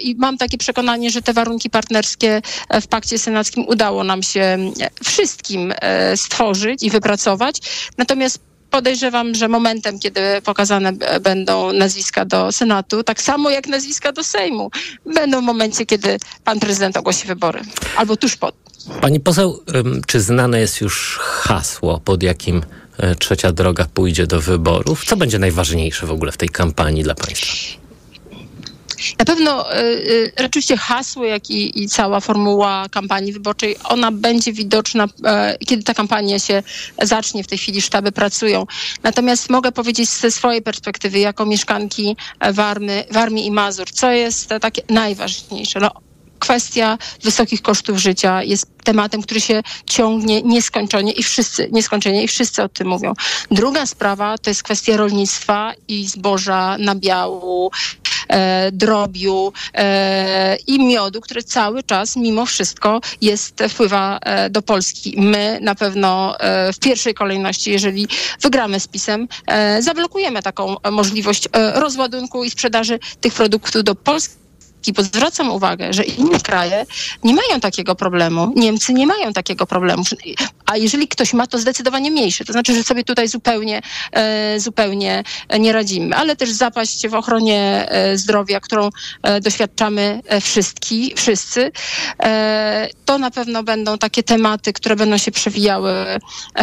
I 0.00 0.14
mam 0.18 0.38
takie 0.38 0.58
przekonanie, 0.58 1.10
że 1.10 1.22
te 1.22 1.32
warunki 1.32 1.70
partnerskie 1.70 2.42
w 2.82 2.86
pakcie 2.86 3.18
senackim 3.18 3.64
udało 3.68 4.04
nam 4.04 4.22
się 4.22 4.58
wszystkim 5.04 5.74
stworzyć 6.16 6.82
i 6.82 6.90
wypracować. 6.90 7.56
Natomiast 7.98 8.51
podejrzewam, 8.72 9.34
że 9.34 9.48
momentem, 9.48 9.98
kiedy 9.98 10.20
pokazane 10.44 10.92
będą 11.20 11.72
nazwiska 11.72 12.24
do 12.24 12.52
Senatu, 12.52 13.02
tak 13.02 13.22
samo 13.22 13.50
jak 13.50 13.66
nazwiska 13.66 14.12
do 14.12 14.24
Sejmu, 14.24 14.70
będą 15.14 15.40
w 15.40 15.44
momencie, 15.44 15.86
kiedy 15.86 16.18
pan 16.44 16.60
prezydent 16.60 16.96
ogłosi 16.96 17.26
wybory. 17.26 17.60
Albo 17.96 18.16
tuż 18.16 18.36
po. 18.36 18.52
Pani 19.00 19.20
poseł, 19.20 19.62
czy 20.06 20.20
znane 20.20 20.60
jest 20.60 20.80
już 20.80 21.18
hasło, 21.22 22.00
pod 22.00 22.22
jakim 22.22 22.62
e, 22.98 23.14
trzecia 23.14 23.52
droga 23.52 23.86
pójdzie 23.94 24.26
do 24.26 24.40
wyborów? 24.40 25.04
Co 25.04 25.16
będzie 25.16 25.38
najważniejsze 25.38 26.06
w 26.06 26.10
ogóle 26.10 26.32
w 26.32 26.36
tej 26.36 26.48
kampanii 26.48 27.02
dla 27.02 27.14
państwa? 27.14 27.81
Na 29.18 29.24
pewno 29.24 29.76
y, 29.78 30.32
oczywiście 30.44 30.76
hasło, 30.76 31.24
jak 31.24 31.50
i, 31.50 31.82
i, 31.82 31.88
cała 31.88 32.20
formuła 32.20 32.86
kampanii 32.90 33.32
wyborczej, 33.32 33.76
ona 33.84 34.12
będzie 34.12 34.52
widoczna, 34.52 35.04
y, 35.04 35.64
kiedy 35.66 35.82
ta 35.82 35.94
kampania 35.94 36.38
się 36.38 36.62
zacznie. 37.02 37.44
W 37.44 37.46
tej 37.46 37.58
chwili 37.58 37.82
sztaby 37.82 38.12
pracują. 38.12 38.66
Natomiast 39.02 39.50
mogę 39.50 39.72
powiedzieć 39.72 40.08
ze 40.08 40.30
swojej 40.30 40.62
perspektywy, 40.62 41.18
jako 41.18 41.46
mieszkanki 41.46 42.16
Warmy, 42.52 43.04
Warmii 43.10 43.46
i 43.46 43.50
Mazur, 43.50 43.90
co 43.90 44.10
jest 44.10 44.48
takie 44.60 44.82
najważniejsze. 44.88 45.80
No, 45.80 45.90
kwestia 46.42 46.98
wysokich 47.22 47.62
kosztów 47.62 47.98
życia 47.98 48.42
jest 48.42 48.66
tematem, 48.84 49.22
który 49.22 49.40
się 49.40 49.62
ciągnie 49.86 50.42
nieskończenie 50.42 51.12
i 51.12 51.22
wszyscy, 51.22 51.68
nieskończenie 51.72 52.24
i 52.24 52.28
wszyscy 52.28 52.62
o 52.62 52.68
tym 52.68 52.88
mówią. 52.88 53.12
Druga 53.50 53.86
sprawa 53.86 54.38
to 54.38 54.50
jest 54.50 54.62
kwestia 54.62 54.96
rolnictwa 54.96 55.72
i 55.88 56.06
zboża, 56.08 56.76
nabiału, 56.78 57.70
e, 57.70 58.01
drobiu 58.72 59.52
e, 59.74 60.56
i 60.66 60.78
miodu, 60.78 61.20
który 61.20 61.42
cały 61.42 61.82
czas 61.82 62.16
mimo 62.16 62.46
wszystko 62.46 63.00
jest, 63.20 63.62
wpływa 63.68 64.18
e, 64.18 64.50
do 64.50 64.62
Polski. 64.62 65.14
My 65.18 65.58
na 65.62 65.74
pewno 65.74 66.40
e, 66.40 66.72
w 66.72 66.78
pierwszej 66.78 67.14
kolejności, 67.14 67.70
jeżeli 67.70 68.08
wygramy 68.40 68.80
z 68.80 68.86
PiSem, 68.86 69.28
e, 69.46 69.82
zablokujemy 69.82 70.42
taką 70.42 70.76
możliwość 70.90 71.48
e, 71.52 71.80
rozładunku 71.80 72.44
i 72.44 72.50
sprzedaży 72.50 72.98
tych 73.20 73.34
produktów 73.34 73.84
do 73.84 73.94
Polski 73.94 74.41
bo 74.90 75.02
zwracam 75.02 75.50
uwagę, 75.50 75.92
że 75.92 76.02
inne 76.02 76.40
kraje 76.40 76.86
nie 77.24 77.34
mają 77.34 77.60
takiego 77.60 77.94
problemu. 77.94 78.52
Niemcy 78.56 78.92
nie 78.92 79.06
mają 79.06 79.32
takiego 79.32 79.66
problemu. 79.66 80.02
A 80.66 80.76
jeżeli 80.76 81.08
ktoś 81.08 81.32
ma, 81.32 81.46
to 81.46 81.58
zdecydowanie 81.58 82.10
mniejszy. 82.10 82.44
To 82.44 82.52
znaczy, 82.52 82.74
że 82.74 82.82
sobie 82.82 83.04
tutaj 83.04 83.28
zupełnie, 83.28 83.82
e, 84.12 84.60
zupełnie 84.60 85.22
nie 85.60 85.72
radzimy. 85.72 86.16
Ale 86.16 86.36
też 86.36 86.50
zapaść 86.50 87.08
w 87.08 87.14
ochronie 87.14 87.88
e, 87.88 88.18
zdrowia, 88.18 88.60
którą 88.60 88.90
e, 89.22 89.40
doświadczamy 89.40 90.20
wszystki, 90.40 91.12
wszyscy, 91.16 91.72
to 93.04 93.18
na 93.18 93.30
pewno 93.30 93.62
będą 93.62 93.98
takie 93.98 94.22
tematy, 94.22 94.72
które 94.72 94.96
będą 94.96 95.18
się 95.18 95.30
przewijały 95.30 95.92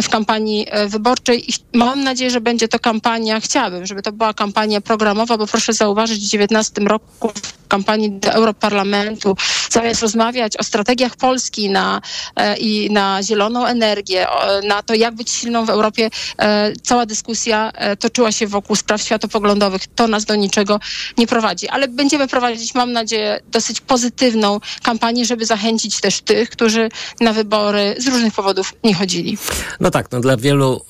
w 0.02 0.08
kampanii 0.08 0.66
wyborczej 0.86 1.50
i 1.50 1.54
mam 1.72 2.04
nadzieję, 2.04 2.30
że 2.30 2.40
będzie 2.40 2.68
to 2.68 2.78
kampania, 2.78 3.40
chciałabym, 3.40 3.86
żeby 3.86 4.02
to 4.02 4.12
była 4.12 4.34
kampania 4.34 4.80
programowa, 4.80 5.38
bo 5.38 5.46
proszę 5.46 5.72
zauważyć, 5.72 6.16
w 6.16 6.28
2019 6.28 6.80
roku 6.80 7.32
kampanii 7.70 8.10
do 8.10 8.32
Europarlamentu, 8.32 9.36
zamiast 9.70 10.02
rozmawiać 10.02 10.56
o 10.56 10.62
strategiach 10.62 11.16
Polski 11.16 11.70
na, 11.70 12.00
e, 12.36 12.56
i 12.56 12.90
na 12.90 13.22
zieloną 13.22 13.66
energię, 13.66 14.26
na 14.68 14.82
to, 14.82 14.94
jak 14.94 15.14
być 15.14 15.30
silną 15.30 15.64
w 15.64 15.70
Europie, 15.70 16.10
e, 16.38 16.72
cała 16.82 17.06
dyskusja 17.06 17.70
e, 17.74 17.96
toczyła 17.96 18.32
się 18.32 18.46
wokół 18.46 18.76
spraw 18.76 19.02
światopoglądowych. 19.02 19.82
To 19.94 20.08
nas 20.08 20.24
do 20.24 20.34
niczego 20.34 20.80
nie 21.18 21.26
prowadzi. 21.26 21.68
Ale 21.68 21.88
będziemy 21.88 22.28
prowadzić, 22.28 22.74
mam 22.74 22.92
nadzieję, 22.92 23.40
dosyć 23.52 23.80
pozytywną 23.80 24.60
kampanię, 24.82 25.24
żeby 25.24 25.46
zachęcić 25.46 26.00
też 26.00 26.20
tych, 26.20 26.50
którzy 26.50 26.88
na 27.20 27.32
wybory 27.32 27.94
z 27.98 28.06
różnych 28.06 28.34
powodów 28.34 28.74
nie 28.84 28.94
chodzili. 28.94 29.38
No 29.80 29.90
tak, 29.90 30.12
no 30.12 30.20
dla 30.20 30.36
wielu 30.36 30.80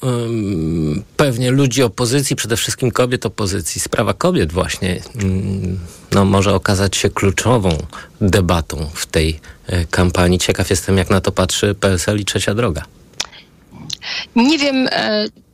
pewnie 1.17 1.51
ludzi 1.51 1.83
opozycji, 1.83 2.37
przede 2.37 2.57
wszystkim 2.57 2.91
kobiet 2.91 3.27
opozycji, 3.27 3.81
sprawa 3.81 4.15
kobiet 4.15 4.53
właśnie 4.53 5.01
no, 6.13 6.25
może 6.25 6.55
okazać 6.55 6.70
się 6.93 7.11
kluczową 7.11 7.79
debatą 8.21 8.91
w 8.95 9.07
tej 9.07 9.41
e, 9.67 9.85
kampanii. 9.85 10.39
Ciekaw 10.39 10.71
jestem, 10.71 10.97
jak 10.97 11.11
na 11.11 11.21
to 11.21 11.33
patrzy 11.33 11.75
PSL 11.75 12.21
i 12.21 12.25
Trzecia 12.25 12.55
Droga. 12.55 12.85
Nie 14.37 14.59
wiem, 14.59 14.89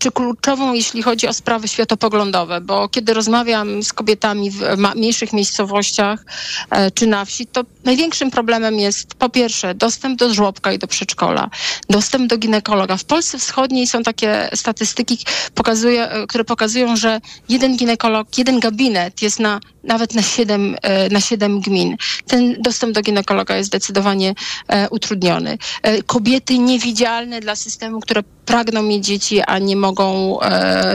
e, 0.07 0.11
czy 0.11 0.13
kluczową, 0.13 0.73
jeśli 0.73 1.03
chodzi 1.03 1.29
o 1.29 1.33
sprawy 1.33 1.69
światopoglądowe, 1.69 2.61
bo 2.61 2.89
kiedy 2.89 3.15
rozmawiam 3.15 3.83
z 3.83 3.93
kobietami 3.93 4.51
w 4.51 4.63
mniejszych 4.95 5.33
miejscowościach 5.33 6.25
e, 6.71 6.91
czy 6.91 7.07
na 7.07 7.25
wsi, 7.25 7.47
to 7.47 7.65
największym 7.85 8.31
problemem 8.31 8.75
jest 8.75 9.15
po 9.15 9.29
pierwsze 9.29 9.75
dostęp 9.75 10.19
do 10.19 10.35
żłobka 10.35 10.73
i 10.73 10.79
do 10.79 10.87
przedszkola, 10.87 11.51
dostęp 11.91 12.31
do 12.31 12.39
ginekologa. 12.39 12.97
W 12.97 13.05
Polsce 13.05 13.39
Wschodniej 13.39 13.87
są 13.87 14.03
takie 14.03 14.51
statystyki, 14.55 15.19
pokazuje, 15.55 16.09
które 16.29 16.45
pokazują, 16.45 16.97
że 16.97 17.21
jeden 17.49 17.77
ginekolog, 17.77 18.39
jeden 18.39 18.61
gabinet 18.61 19.23
jest 19.23 19.41
na 19.41 19.61
nawet 19.87 20.15
na 20.15 20.23
7, 20.23 20.77
e, 20.83 21.09
na 21.09 21.21
7 21.21 21.61
gmin. 21.61 21.97
Ten 22.27 22.57
dostęp 22.61 22.95
do 22.95 23.03
ginekologa 23.03 23.57
jest 23.57 23.67
zdecydowanie 23.67 24.35
e, 24.69 24.89
utrudniony. 24.89 25.59
E, 25.83 26.03
kobiety 26.03 26.59
niewidzialne 26.59 27.41
dla 27.41 27.57
systemu, 27.57 28.01
które 28.01 28.23
pragną 28.47 28.83
mieć 28.83 29.07
dzieci, 29.07 29.43
a 29.43 29.59
nie 29.59 29.77
mogą 29.77 29.96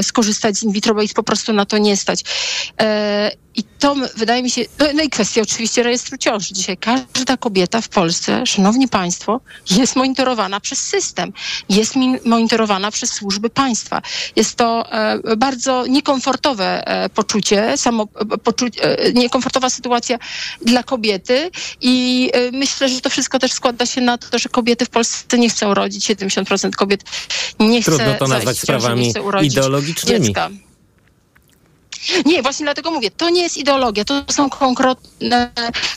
skorzystać 0.02 0.58
z 0.58 0.64
in 0.64 0.72
vitro, 0.72 0.96
bo 0.96 1.02
ich 1.02 1.14
po 1.14 1.24
prostu 1.24 1.54
na 1.54 1.66
to 1.66 1.78
nie 1.78 1.98
stać. 1.98 2.24
I 3.56 3.64
to 3.64 3.96
wydaje 4.16 4.44
mi 4.44 4.50
się, 4.50 4.62
no, 4.80 4.86
no, 4.94 5.04
i 5.04 5.10
kwestia 5.10 5.42
oczywiście 5.42 5.84
rejestru 5.84 6.18
ciąży. 6.18 6.54
Dzisiaj 6.54 6.78
każda 6.78 7.38
kobieta 7.38 7.82
w 7.82 7.90
Polsce, 7.90 8.46
szanowni 8.46 8.88
państwo, 8.88 9.42
jest 9.72 9.96
monitorowana 9.96 10.60
przez 10.60 10.80
system, 10.80 11.34
jest 11.70 11.94
monitorowana 12.26 12.92
przez 12.92 13.12
służby 13.12 13.50
państwa. 13.50 14.02
Jest 14.36 14.56
to 14.56 14.92
e, 14.92 15.38
bardzo 15.38 15.86
niekomfortowe 15.88 16.88
e, 16.88 17.10
poczucie, 17.10 17.78
samo, 17.78 18.08
e, 18.34 18.38
poczu, 18.38 18.66
e, 18.82 19.14
niekomfortowa 19.14 19.70
sytuacja 19.70 20.20
dla 20.66 20.84
kobiety 20.84 21.52
i 21.82 22.30
e, 22.34 22.52
myślę, 22.52 22.90
że 22.90 23.02
to 23.02 23.10
wszystko 23.10 23.40
też 23.40 23.52
składa 23.52 23.86
się 23.86 24.02
na 24.02 24.18
to, 24.18 24.40
że 24.40 24.50
kobiety 24.50 24.86
w 24.86 24.90
Polsce 24.90 25.38
nie 25.38 25.50
chcą 25.50 25.74
rodzić, 25.74 26.10
70% 26.10 26.72
kobiet 26.72 27.04
nie 27.60 27.82
chce 27.82 27.92
Trudno 27.92 28.14
to 28.14 28.28
nazwać 28.28 28.60
sprawami 28.60 29.14
ideologicznymi. 29.42 30.26
Dziecka. 30.26 30.50
Nie, 32.26 32.42
właśnie 32.42 32.64
dlatego 32.64 32.92
mówię, 32.92 33.12
to 33.12 33.30
nie 33.30 33.42
jest 33.42 33.58
ideologia, 33.58 34.06
to 34.06 34.24
są 34.32 34.50
konkretne, 34.50 35.52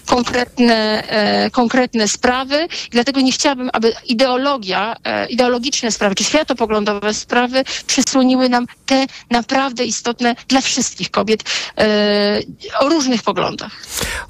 konkretne, 0.06 1.08
e, 1.08 1.50
konkretne 1.50 2.08
sprawy 2.08 2.68
dlatego 2.90 3.20
nie 3.20 3.32
chciałabym, 3.32 3.70
aby 3.72 3.92
ideologia, 4.06 4.96
e, 5.04 5.26
ideologiczne 5.26 5.90
sprawy 5.90 6.14
czy 6.14 6.24
światopoglądowe 6.24 7.14
sprawy 7.14 7.64
przysłoniły 7.86 8.48
nam 8.48 8.66
te 8.86 9.06
naprawdę 9.30 9.84
istotne 9.84 10.34
dla 10.48 10.60
wszystkich 10.60 11.10
kobiet 11.10 11.44
e, 11.78 12.40
o 12.80 12.88
różnych 12.88 13.22
poglądach. 13.22 13.72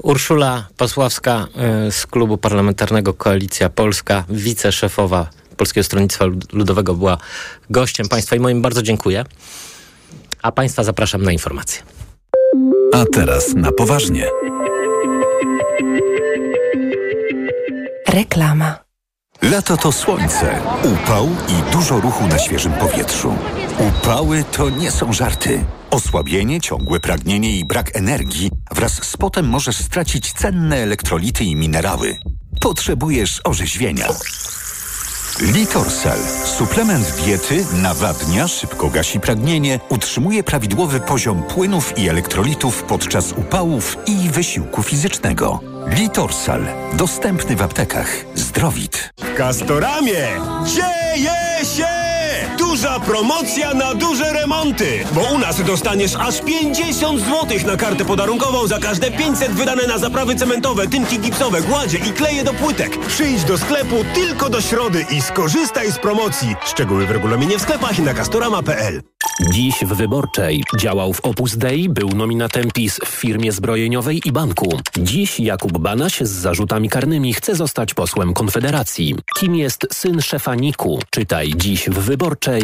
Urszula 0.02 0.66
Pasławska 0.76 1.46
e, 1.56 1.92
z 1.92 2.06
Klubu 2.06 2.38
Parlamentarnego 2.38 3.14
Koalicja 3.14 3.68
Polska, 3.68 4.24
wiceszefowa 4.28 5.26
Polskiego 5.56 5.84
Stronnictwa 5.84 6.24
Ludowego 6.52 6.94
była 6.94 7.18
gościem 7.70 8.08
Państwa 8.08 8.36
i 8.36 8.40
moim 8.40 8.62
bardzo 8.62 8.82
dziękuję. 8.82 9.24
A 10.44 10.52
Państwa 10.52 10.84
zapraszam 10.84 11.22
na 11.22 11.32
informacje. 11.32 11.82
A 12.94 13.04
teraz 13.12 13.54
na 13.54 13.72
poważnie. 13.72 14.26
Reklama. 18.08 18.78
Lato 19.42 19.76
to 19.76 19.92
słońce, 19.92 20.60
upał 20.82 21.26
i 21.26 21.72
dużo 21.72 22.00
ruchu 22.00 22.26
na 22.26 22.38
świeżym 22.38 22.72
powietrzu. 22.72 23.34
Upały 23.78 24.44
to 24.52 24.70
nie 24.70 24.90
są 24.90 25.12
żarty. 25.12 25.64
Osłabienie, 25.90 26.60
ciągłe 26.60 27.00
pragnienie 27.00 27.58
i 27.58 27.64
brak 27.64 27.96
energii 27.96 28.50
wraz 28.70 28.92
z 29.04 29.16
potem 29.16 29.48
możesz 29.48 29.76
stracić 29.76 30.32
cenne 30.32 30.76
elektrolity 30.76 31.44
i 31.44 31.56
minerały. 31.56 32.16
Potrzebujesz 32.60 33.40
orzeźwienia. 33.44 34.08
Litorsal. 35.40 36.18
Suplement 36.44 37.10
diety 37.24 37.66
nawadnia, 37.82 38.48
szybko 38.48 38.88
gasi 38.88 39.20
pragnienie, 39.20 39.80
utrzymuje 39.88 40.42
prawidłowy 40.42 41.00
poziom 41.00 41.42
płynów 41.42 41.98
i 41.98 42.08
elektrolitów 42.08 42.82
podczas 42.82 43.32
upałów 43.32 43.96
i 44.06 44.30
wysiłku 44.30 44.82
fizycznego. 44.82 45.60
Litorsal. 45.86 46.66
Dostępny 46.92 47.56
w 47.56 47.62
aptekach. 47.62 48.08
Zdrowit. 48.34 49.12
W 49.18 49.36
Castoramie 49.36 50.28
dzieje 50.66 51.64
się! 51.76 52.03
Duża 52.74 53.00
promocja 53.00 53.74
na 53.74 53.94
duże 53.94 54.32
remonty! 54.32 55.04
Bo 55.12 55.20
u 55.20 55.38
nas 55.38 55.62
dostaniesz 55.62 56.16
aż 56.16 56.40
50 56.40 57.20
zł 57.20 57.58
na 57.66 57.76
kartę 57.76 58.04
podarunkową 58.04 58.66
za 58.66 58.78
każde 58.78 59.10
500 59.10 59.52
wydane 59.52 59.86
na 59.86 59.98
zaprawy 59.98 60.34
cementowe, 60.34 60.88
tynki 60.88 61.18
gipsowe, 61.18 61.62
gładzie 61.62 61.98
i 61.98 62.12
kleje 62.12 62.44
do 62.44 62.54
płytek. 62.54 63.06
Przyjdź 63.06 63.44
do 63.44 63.58
sklepu 63.58 63.96
tylko 64.14 64.50
do 64.50 64.60
środy 64.60 65.06
i 65.10 65.22
skorzystaj 65.22 65.92
z 65.92 65.98
promocji. 65.98 66.54
Szczegóły 66.64 67.06
w 67.06 67.10
regulaminie 67.10 67.58
w 67.58 67.62
sklepach 67.62 67.98
i 67.98 68.02
na 68.02 68.14
castorama.pl. 68.14 69.02
Dziś 69.52 69.74
w 69.84 69.94
Wyborczej 69.94 70.64
działał 70.76 71.12
w 71.12 71.20
Opus 71.20 71.56
Dei, 71.56 71.88
był 71.88 72.08
nominatem 72.08 72.70
PiS 72.70 73.00
w 73.04 73.08
firmie 73.08 73.52
zbrojeniowej 73.52 74.20
i 74.24 74.32
banku. 74.32 74.78
Dziś 74.98 75.40
Jakub 75.40 75.78
Banaś 75.78 76.20
z 76.20 76.30
zarzutami 76.30 76.88
karnymi 76.88 77.34
chce 77.34 77.56
zostać 77.56 77.94
posłem 77.94 78.34
Konfederacji. 78.34 79.14
Kim 79.40 79.54
jest 79.54 79.86
syn 79.92 80.22
szefa 80.22 80.54
NIK-u? 80.54 80.98
Czytaj 81.10 81.52
dziś 81.56 81.88
w 81.90 81.98
Wyborczej 81.98 82.63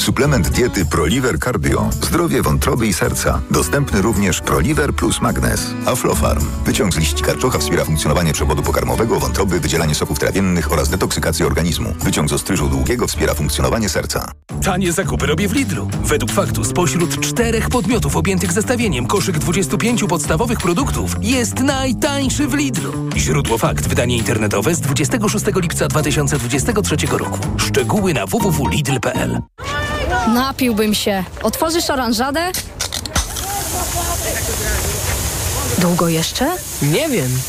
Suplement 0.00 0.48
diety 0.48 0.86
ProLiver 0.86 1.38
Cardio. 1.38 1.90
Zdrowie 1.92 2.42
wątroby 2.42 2.86
i 2.86 2.92
serca. 2.92 3.40
Dostępny 3.50 4.02
również 4.02 4.40
ProLiver 4.40 4.94
plus 4.94 5.20
Magnes. 5.20 5.74
Aflofarm. 5.86 6.46
Wyciąg 6.64 6.94
z 6.94 6.96
liści 6.96 7.22
karczocha 7.22 7.58
wspiera 7.58 7.84
funkcjonowanie 7.84 8.32
przewodu 8.32 8.62
pokarmowego, 8.62 9.20
wątroby, 9.20 9.60
wydzielanie 9.60 9.94
soków 9.94 10.18
trawiennych 10.18 10.72
oraz 10.72 10.88
detoksykację 10.88 11.46
organizmu. 11.46 11.94
Wyciąg 12.04 12.28
z 12.30 12.32
ostryżu 12.32 12.68
długiego 12.68 13.06
wspiera 13.06 13.34
funkcjonowanie 13.34 13.88
serca. 13.88 14.32
Tanie 14.64 14.92
zakupy 14.92 15.26
robię 15.26 15.48
w 15.48 15.52
Lidlu. 15.52 15.90
Według 16.04 16.32
faktu 16.32 16.64
spośród 16.64 17.20
czterech 17.20 17.68
podmiotów 17.68 18.16
objętych 18.16 18.52
zestawieniem 18.52 19.06
koszyk 19.06 19.38
25 19.38 20.04
podstawowych 20.04 20.58
produktów 20.58 21.16
jest 21.20 21.60
najtańszy 21.60 22.48
w 22.48 22.54
Lidlu. 22.54 22.92
Źródło 23.16 23.58
fakt. 23.58 23.88
Wydanie 23.88 24.16
internetowe 24.16 24.74
z 24.74 24.80
26 24.80 25.44
lipca 25.56 25.88
2023 25.88 26.96
roku. 27.10 27.38
Szczegóły 27.56 28.14
na 28.14 28.26
www.lidl.pl 28.26 29.40
Napiłbym 30.34 30.94
się. 30.94 31.24
Otworzysz 31.42 31.90
oranżadę? 31.90 32.40
Długo 35.78 36.08
jeszcze? 36.08 36.56
Nie 36.82 37.08
wiem. 37.08 37.40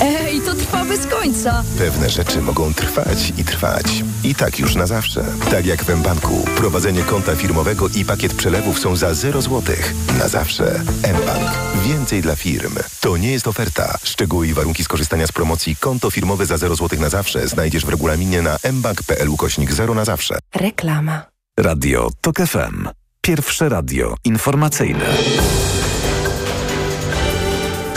Ej, 0.00 0.40
to 0.40 0.54
trwa 0.54 0.84
bez 0.84 1.06
końca. 1.06 1.64
Pewne 1.78 2.10
rzeczy 2.10 2.42
mogą 2.42 2.74
trwać 2.74 3.32
i 3.38 3.44
trwać. 3.44 4.04
I 4.24 4.34
tak 4.34 4.58
już 4.58 4.74
na 4.74 4.86
zawsze. 4.86 5.24
Tak 5.50 5.66
jak 5.66 5.84
w 5.84 5.96
mBanku. 5.96 6.44
Prowadzenie 6.56 7.02
konta 7.02 7.36
firmowego 7.36 7.88
i 7.88 8.04
pakiet 8.04 8.34
przelewów 8.34 8.78
są 8.78 8.96
za 8.96 9.14
0 9.14 9.42
zł. 9.42 9.76
Na 10.18 10.28
zawsze. 10.28 10.82
mBank. 11.02 11.50
Więcej 11.84 12.22
dla 12.22 12.36
firm. 12.36 12.74
To 13.00 13.16
nie 13.16 13.32
jest 13.32 13.48
oferta. 13.48 13.98
Szczegóły 14.04 14.48
i 14.48 14.54
warunki 14.54 14.84
skorzystania 14.84 15.26
z 15.26 15.32
promocji 15.32 15.76
konto 15.76 16.10
firmowe 16.10 16.46
za 16.46 16.56
0 16.56 16.76
zł 16.76 17.00
na 17.00 17.08
zawsze 17.08 17.48
znajdziesz 17.48 17.86
w 17.86 17.88
regulaminie 17.88 18.42
na 18.42 18.56
mbank.pl 18.72 19.28
ukośnik 19.28 19.72
0 19.72 19.94
na 19.94 20.04
zawsze. 20.04 20.38
Reklama. 20.54 21.22
Radio 21.58 22.10
TOK 22.20 22.36
FM. 22.36 22.88
Pierwsze 23.20 23.68
radio 23.68 24.14
informacyjne. 24.24 25.04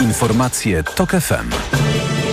Informacje 0.00 0.82
TOK 0.82 1.10
FM. 1.20 2.23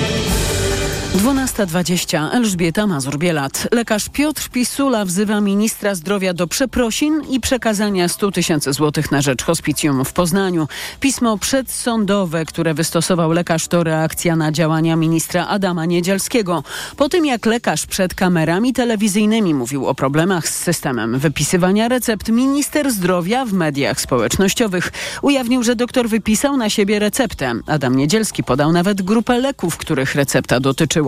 12.20. 1.12 2.30
Elżbieta 2.34 2.88
Mazur-Bielat. 2.88 3.68
Lekarz 3.72 4.10
Piotr 4.10 4.50
Pisula 4.50 5.06
wzywa 5.06 5.42
ministra 5.42 5.96
zdrowia 5.96 6.34
do 6.34 6.48
przeprosin 6.48 7.22
i 7.30 7.40
przekazania 7.40 8.08
100 8.08 8.32
tysięcy 8.32 8.74
złotych 8.74 9.12
na 9.12 9.22
rzecz 9.22 9.44
hospicjum 9.44 10.06
w 10.06 10.14
Poznaniu. 10.14 10.68
Pismo 11.00 11.38
przedsądowe, 11.38 12.46
które 12.46 12.74
wystosował 12.74 13.32
lekarz, 13.32 13.68
to 13.68 13.84
reakcja 13.84 14.36
na 14.36 14.52
działania 14.52 14.96
ministra 14.96 15.48
Adama 15.48 15.86
Niedzielskiego. 15.86 16.64
Po 16.98 17.10
tym 17.10 17.26
jak 17.26 17.46
lekarz 17.46 17.86
przed 17.86 18.16
kamerami 18.16 18.74
telewizyjnymi 18.74 19.54
mówił 19.54 19.88
o 19.88 19.96
problemach 19.96 20.50
z 20.50 20.56
systemem 20.56 21.20
wypisywania 21.20 21.88
recept, 21.88 22.30
minister 22.30 22.92
zdrowia 22.92 23.46
w 23.46 23.54
mediach 23.54 24.02
społecznościowych 24.02 24.92
ujawnił, 25.22 25.64
że 25.64 25.76
doktor 25.76 26.10
wypisał 26.10 26.58
na 26.58 26.70
siebie 26.70 27.00
receptę. 27.00 27.54
Adam 27.68 27.96
Niedzielski 27.96 28.44
podał 28.44 28.72
nawet 28.72 29.02
grupę 29.02 29.40
leków, 29.40 29.78
których 29.78 30.16
recepta 30.16 30.60
dotyczyła. 30.60 31.01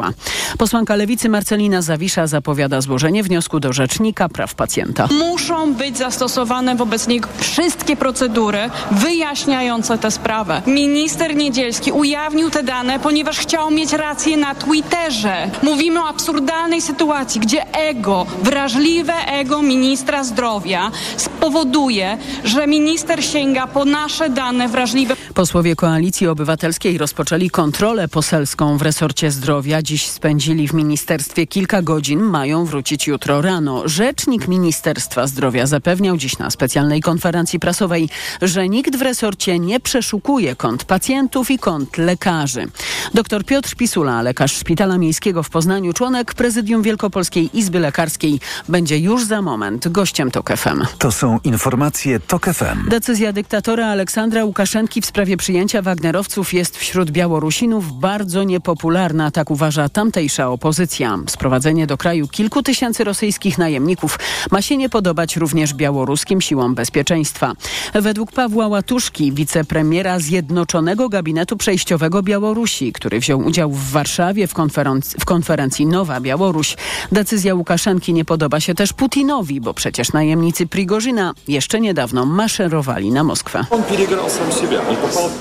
Posłanka 0.58 0.96
Lewicy 0.96 1.30
Marcelina 1.30 1.82
Zawisza 1.82 2.28
zapowiada 2.28 2.82
złożenie 2.82 3.24
wniosku 3.24 3.60
do 3.60 3.74
Rzecznika 3.74 4.30
Praw 4.30 4.56
Pacjenta. 4.56 5.08
Muszą 5.20 5.74
być 5.74 5.98
zastosowane 5.98 6.76
wobec 6.76 7.08
nich 7.08 7.24
wszystkie 7.38 7.96
procedury 7.96 8.70
wyjaśniające 8.92 9.98
tę 9.98 10.12
sprawę. 10.12 10.62
Minister 10.68 11.36
Niedzielski 11.36 11.92
ujawnił 11.92 12.50
te 12.50 12.64
dane, 12.64 13.00
ponieważ 13.00 13.40
chciał 13.40 13.72
mieć 13.72 13.94
rację 13.94 14.38
na 14.38 14.56
Twitterze. 14.56 15.52
Mówimy 15.64 16.04
o 16.04 16.08
absurdalnej 16.08 16.82
sytuacji, 16.82 17.42
gdzie 17.42 17.74
ego, 17.74 18.26
wrażliwe 18.44 19.14
ego 19.14 19.62
ministra 19.62 20.24
zdrowia 20.24 20.92
spowoduje, 21.18 22.18
że 22.44 22.68
minister 22.68 23.24
sięga 23.26 23.68
po 23.68 23.86
nasze 23.86 24.30
dane 24.30 24.68
wrażliwe. 24.68 25.16
Posłowie 25.34 25.76
Koalicji 25.76 26.28
Obywatelskiej 26.28 26.98
rozpoczęli 26.98 27.50
kontrolę 27.50 28.08
poselską 28.08 28.78
w 28.78 28.82
resorcie 28.82 29.32
zdrowia. 29.32 29.82
Dziś 29.84 30.08
spędzili 30.08 30.68
w 30.68 30.74
ministerstwie 30.74 31.48
kilka 31.48 31.82
godzin, 31.82 32.20
mają 32.20 32.66
wrócić 32.66 33.08
jutro 33.08 33.42
rano. 33.42 33.88
Rzecznik 33.88 34.48
Ministerstwa 34.48 35.28
Zdrowia 35.28 35.68
zapewniał 35.68 36.18
dziś 36.18 36.38
na 36.38 36.50
specjalnej 36.50 37.02
konferencji 37.02 37.60
prasowej, 37.60 38.10
że 38.42 38.70
nikt 38.70 38.96
w 38.96 39.02
resorcie 39.02 39.60
nie 39.60 39.80
przeszukuje 39.80 40.56
kont 40.56 40.84
pacjentów 40.84 41.52
i 41.52 41.60
kont 41.60 41.98
lekarzy. 41.98 42.68
Dr 43.14 43.46
Piotr 43.46 43.76
Pisula, 43.76 44.22
lekarz 44.22 44.54
Szpitala 44.54 44.98
Miejskiego 44.98 45.44
w 45.44 45.50
Poznaniu, 45.50 45.94
członek 45.94 46.34
Prezydium 46.34 46.82
Wielkopolskiej 46.82 47.58
Izby 47.58 47.80
Lekarskiej, 47.80 48.40
będzie 48.70 48.98
już 48.98 49.26
za 49.26 49.42
moment 49.42 49.88
gościem 49.88 50.32
TOK 50.32 50.50
FM. 50.58 50.82
To 50.98 51.12
są 51.12 51.40
informacje 51.44 52.20
TOK 52.20 52.46
FM. 52.46 52.90
Decyzja 52.90 53.34
dyktatora 53.34 53.88
Aleksandra 53.88 54.46
Łukaszenki 54.46 55.02
w 55.02 55.06
sprawie 55.06 55.38
przyjęcia 55.38 55.82
Wagnerowców 55.82 56.54
jest 56.54 56.78
wśród 56.78 57.12
Białorusinów 57.12 58.00
bardzo 58.00 58.44
niepopularna, 58.44 59.32
tak 59.32 59.52
uważa 59.52 59.73
uważa 59.74 59.90
tamtejsza 59.90 60.50
opozycja. 60.50 61.20
Sprowadzenie 61.28 61.88
do 61.88 61.98
kraju 61.98 62.28
kilku 62.28 62.64
tysięcy 62.64 63.04
rosyjskich 63.04 63.58
najemników 63.58 64.20
ma 64.52 64.62
się 64.62 64.78
nie 64.78 64.90
podobać 64.90 65.36
również 65.36 65.74
białoruskim 65.74 66.42
siłom 66.42 66.76
bezpieczeństwa. 66.76 67.54
Według 67.94 68.32
Pawła 68.32 68.68
Łatuszki, 68.68 69.32
wicepremiera 69.32 70.20
Zjednoczonego 70.20 71.10
Gabinetu 71.10 71.58
Przejściowego 71.58 72.24
Białorusi, 72.24 72.94
który 72.94 73.20
wziął 73.20 73.40
udział 73.40 73.72
w 73.72 73.92
Warszawie 73.92 74.48
w, 74.48 74.54
konferenc- 74.54 75.16
w 75.20 75.26
konferencji 75.26 75.86
Nowa 75.86 76.22
Białoruś, 76.22 76.76
decyzja 77.12 77.56
Łukaszenki 77.56 78.14
nie 78.14 78.26
podoba 78.26 78.60
się 78.60 78.76
też 78.76 78.94
Putinowi, 78.94 79.62
bo 79.62 79.74
przecież 79.74 80.14
najemnicy 80.14 80.68
Prigorzyna 80.68 81.34
jeszcze 81.48 81.80
niedawno 81.82 82.26
maszerowali 82.26 83.12
na 83.12 83.24
Moskwę. 83.24 83.66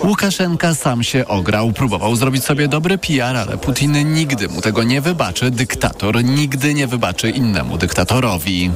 Łukaszenka 0.04 0.74
sam 0.74 1.02
się 1.02 1.28
ograł, 1.28 1.72
próbował 1.72 2.16
zrobić 2.16 2.44
sobie 2.44 2.68
dobry 2.68 2.98
PR, 2.98 3.36
ale 3.36 3.58
Putin 3.58 4.14
nigdy 4.22 4.48
mu 4.48 4.60
tego 4.60 4.82
nie 4.82 5.00
wybaczy. 5.00 5.50
Dyktator 5.50 6.24
nigdy 6.24 6.74
nie 6.74 6.86
wybaczy 6.86 7.30
innemu 7.30 7.78
dyktatorowi. 7.78 8.70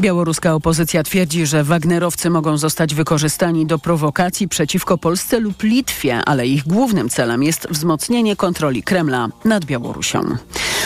Białoruska 0.00 0.54
opozycja 0.54 1.02
twierdzi, 1.02 1.46
że 1.46 1.64
Wagnerowcy 1.64 2.30
mogą 2.30 2.58
zostać 2.58 2.94
wykorzystani 2.94 3.66
do 3.66 3.78
prowokacji 3.78 4.48
przeciwko 4.48 4.98
Polsce 4.98 5.40
lub 5.40 5.62
Litwie, 5.62 6.16
ale 6.24 6.46
ich 6.46 6.66
głównym 6.66 7.08
celem 7.08 7.42
jest 7.42 7.68
wzmocnienie 7.70 8.36
kontroli 8.36 8.82
Kremla 8.82 9.28
nad 9.44 9.64
Białorusią. 9.64 10.22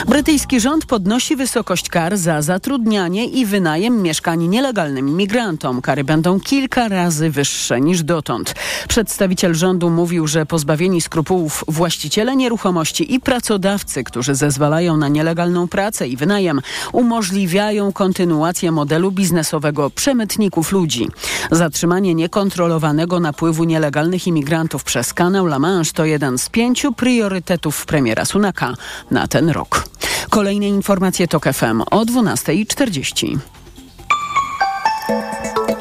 Brytyjski 0.09 0.61
rząd 0.61 0.87
podnosi 0.87 1.37
wysokość 1.37 1.89
kar 1.89 2.17
za 2.17 2.43
zatrudnianie 2.43 3.25
i 3.27 3.47
wynajem 3.47 4.03
mieszkań 4.03 4.49
nielegalnym 4.49 5.09
imigrantom. 5.09 5.83
Kary 5.83 6.05
będą 6.05 6.41
kilka 6.41 6.89
razy 6.89 7.31
wyższe 7.31 7.81
niż 7.81 8.03
dotąd. 8.03 8.55
Przedstawiciel 8.89 9.55
rządu 9.55 9.91
mówił, 9.91 10.27
że 10.27 10.47
pozbawieni 10.47 11.01
skrupułów 11.01 11.65
właściciele 11.69 12.37
nieruchomości 12.37 12.80
i 13.09 13.21
pracodawcy, 13.21 14.05
którzy 14.05 14.35
zezwalają 14.35 14.97
na 14.97 15.09
nielegalną 15.09 15.69
pracę 15.69 16.09
i 16.09 16.17
wynajem, 16.17 16.61
umożliwiają 16.93 17.93
kontynuację 17.93 18.73
modelu 18.73 19.13
biznesowego 19.13 19.91
przemytników 19.91 20.73
ludzi. 20.73 21.09
Zatrzymanie 21.51 22.15
niekontrolowanego 22.15 23.21
napływu 23.21 23.65
nielegalnych 23.65 24.27
imigrantów 24.27 24.85
przez 24.85 25.15
kanał 25.15 25.47
La 25.47 25.59
Manche 25.59 25.93
to 25.93 26.05
jeden 26.05 26.39
z 26.39 26.49
pięciu 26.49 26.93
priorytetów 26.93 27.87
premiera 27.87 28.25
Sunaka 28.25 28.75
na 29.11 29.29
ten 29.29 29.51
rok. 29.51 29.85
Kolejne 30.31 30.69
informacje 30.69 31.29
TOK 31.29 31.45
FM 31.45 31.83
o 31.91 32.05
12.40. 32.05 33.39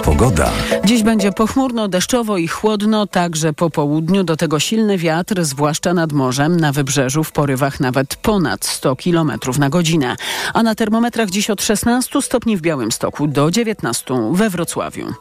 Pogoda. 0.09 0.51
Dziś 0.85 1.03
będzie 1.03 1.31
pochmurno, 1.31 1.87
deszczowo 1.87 2.37
i 2.37 2.47
chłodno, 2.47 3.07
także 3.07 3.53
po 3.53 3.69
południu. 3.69 4.23
Do 4.23 4.37
tego 4.37 4.59
silny 4.59 4.97
wiatr, 4.97 5.43
zwłaszcza 5.43 5.93
nad 5.93 6.11
morzem, 6.11 6.59
na 6.59 6.71
wybrzeżu 6.71 7.23
w 7.23 7.31
porywach 7.31 7.79
nawet 7.79 8.15
ponad 8.15 8.65
100 8.65 8.95
km 8.95 9.31
na 9.59 9.69
godzinę. 9.69 10.15
A 10.53 10.63
na 10.63 10.75
termometrach 10.75 11.29
dziś 11.29 11.49
od 11.49 11.61
16 11.61 12.21
stopni 12.21 12.57
w 12.57 12.61
Białymstoku 12.61 13.27
do 13.27 13.51
19 13.51 14.31
we 14.31 14.49
Wrocławiu. 14.49 15.13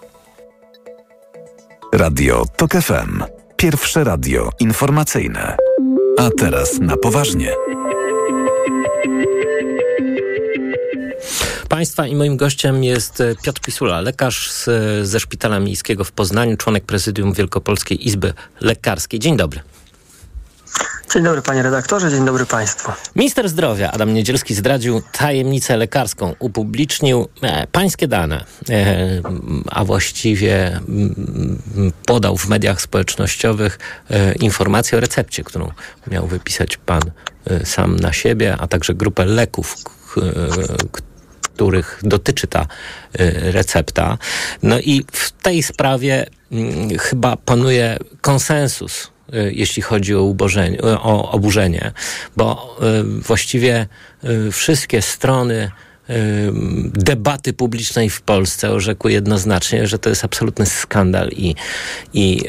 Radio 1.94 2.44
TOK 2.56 2.72
FM. 2.72 3.22
Pierwsze 3.56 4.04
radio 4.04 4.50
informacyjne. 4.60 5.56
A 6.18 6.28
teraz 6.38 6.78
na 6.80 6.96
poważnie. 6.96 7.52
Państwa 11.68 12.06
i 12.06 12.14
moim 12.14 12.36
gościem 12.36 12.84
jest 12.84 13.20
e, 13.20 13.34
Piotr 13.42 13.60
Pisula, 13.60 14.00
lekarz 14.00 14.50
z, 14.50 14.68
ze 15.08 15.20
Szpitala 15.20 15.60
Miejskiego 15.60 16.04
w 16.04 16.12
Poznaniu, 16.12 16.56
członek 16.56 16.84
Prezydium 16.84 17.32
Wielkopolskiej 17.32 18.08
Izby 18.08 18.32
Lekarskiej. 18.60 19.20
Dzień 19.20 19.36
dobry. 19.36 19.60
Dzień 21.12 21.22
dobry 21.22 21.42
panie 21.42 21.62
redaktorze, 21.62 22.10
dzień 22.10 22.24
dobry 22.24 22.46
państwu. 22.46 22.92
Minister 23.16 23.48
zdrowia 23.48 23.92
Adam 23.92 24.14
Niedzielski 24.14 24.54
zdradził 24.54 25.02
tajemnicę 25.12 25.76
lekarską. 25.76 26.34
Upublicznił 26.38 27.28
e, 27.42 27.66
pańskie 27.66 28.08
dane, 28.08 28.44
e, 28.70 29.22
a 29.70 29.84
właściwie 29.84 30.80
m, 30.88 31.62
podał 32.06 32.36
w 32.36 32.48
mediach 32.48 32.80
społecznościowych 32.80 33.78
e, 34.10 34.32
informację 34.32 34.98
o 34.98 35.00
recepcie, 35.00 35.44
którą 35.44 35.70
miał 36.06 36.26
wypisać 36.26 36.76
pan 36.76 37.02
e, 37.46 37.66
sam 37.66 37.96
na 37.96 38.12
siebie, 38.12 38.56
a 38.58 38.66
także 38.66 38.94
grupę 38.94 39.24
leków, 39.24 39.76
których 41.58 42.00
dotyczy 42.02 42.46
ta 42.46 42.62
y, 42.62 43.52
recepta. 43.52 44.18
No 44.62 44.78
i 44.78 45.04
w 45.12 45.32
tej 45.32 45.62
sprawie 45.62 46.26
y, 46.52 46.98
chyba 46.98 47.36
panuje 47.36 47.98
konsensus, 48.20 49.10
y, 49.34 49.52
jeśli 49.54 49.82
chodzi 49.82 50.14
o, 50.14 50.22
ubożenie, 50.22 50.82
o 50.82 51.30
oburzenie, 51.30 51.92
bo 52.36 52.76
właściwie 53.20 53.86
wszystkie 54.52 55.02
strony 55.02 55.70
debaty 56.94 57.52
publicznej 57.52 58.10
w 58.10 58.20
Polsce 58.22 58.70
orzekły 58.70 59.12
jednoznacznie, 59.12 59.86
że 59.86 59.98
to 59.98 60.08
jest 60.08 60.24
absolutny 60.24 60.66
skandal 60.66 61.28
i, 61.28 61.54
i 62.12 62.42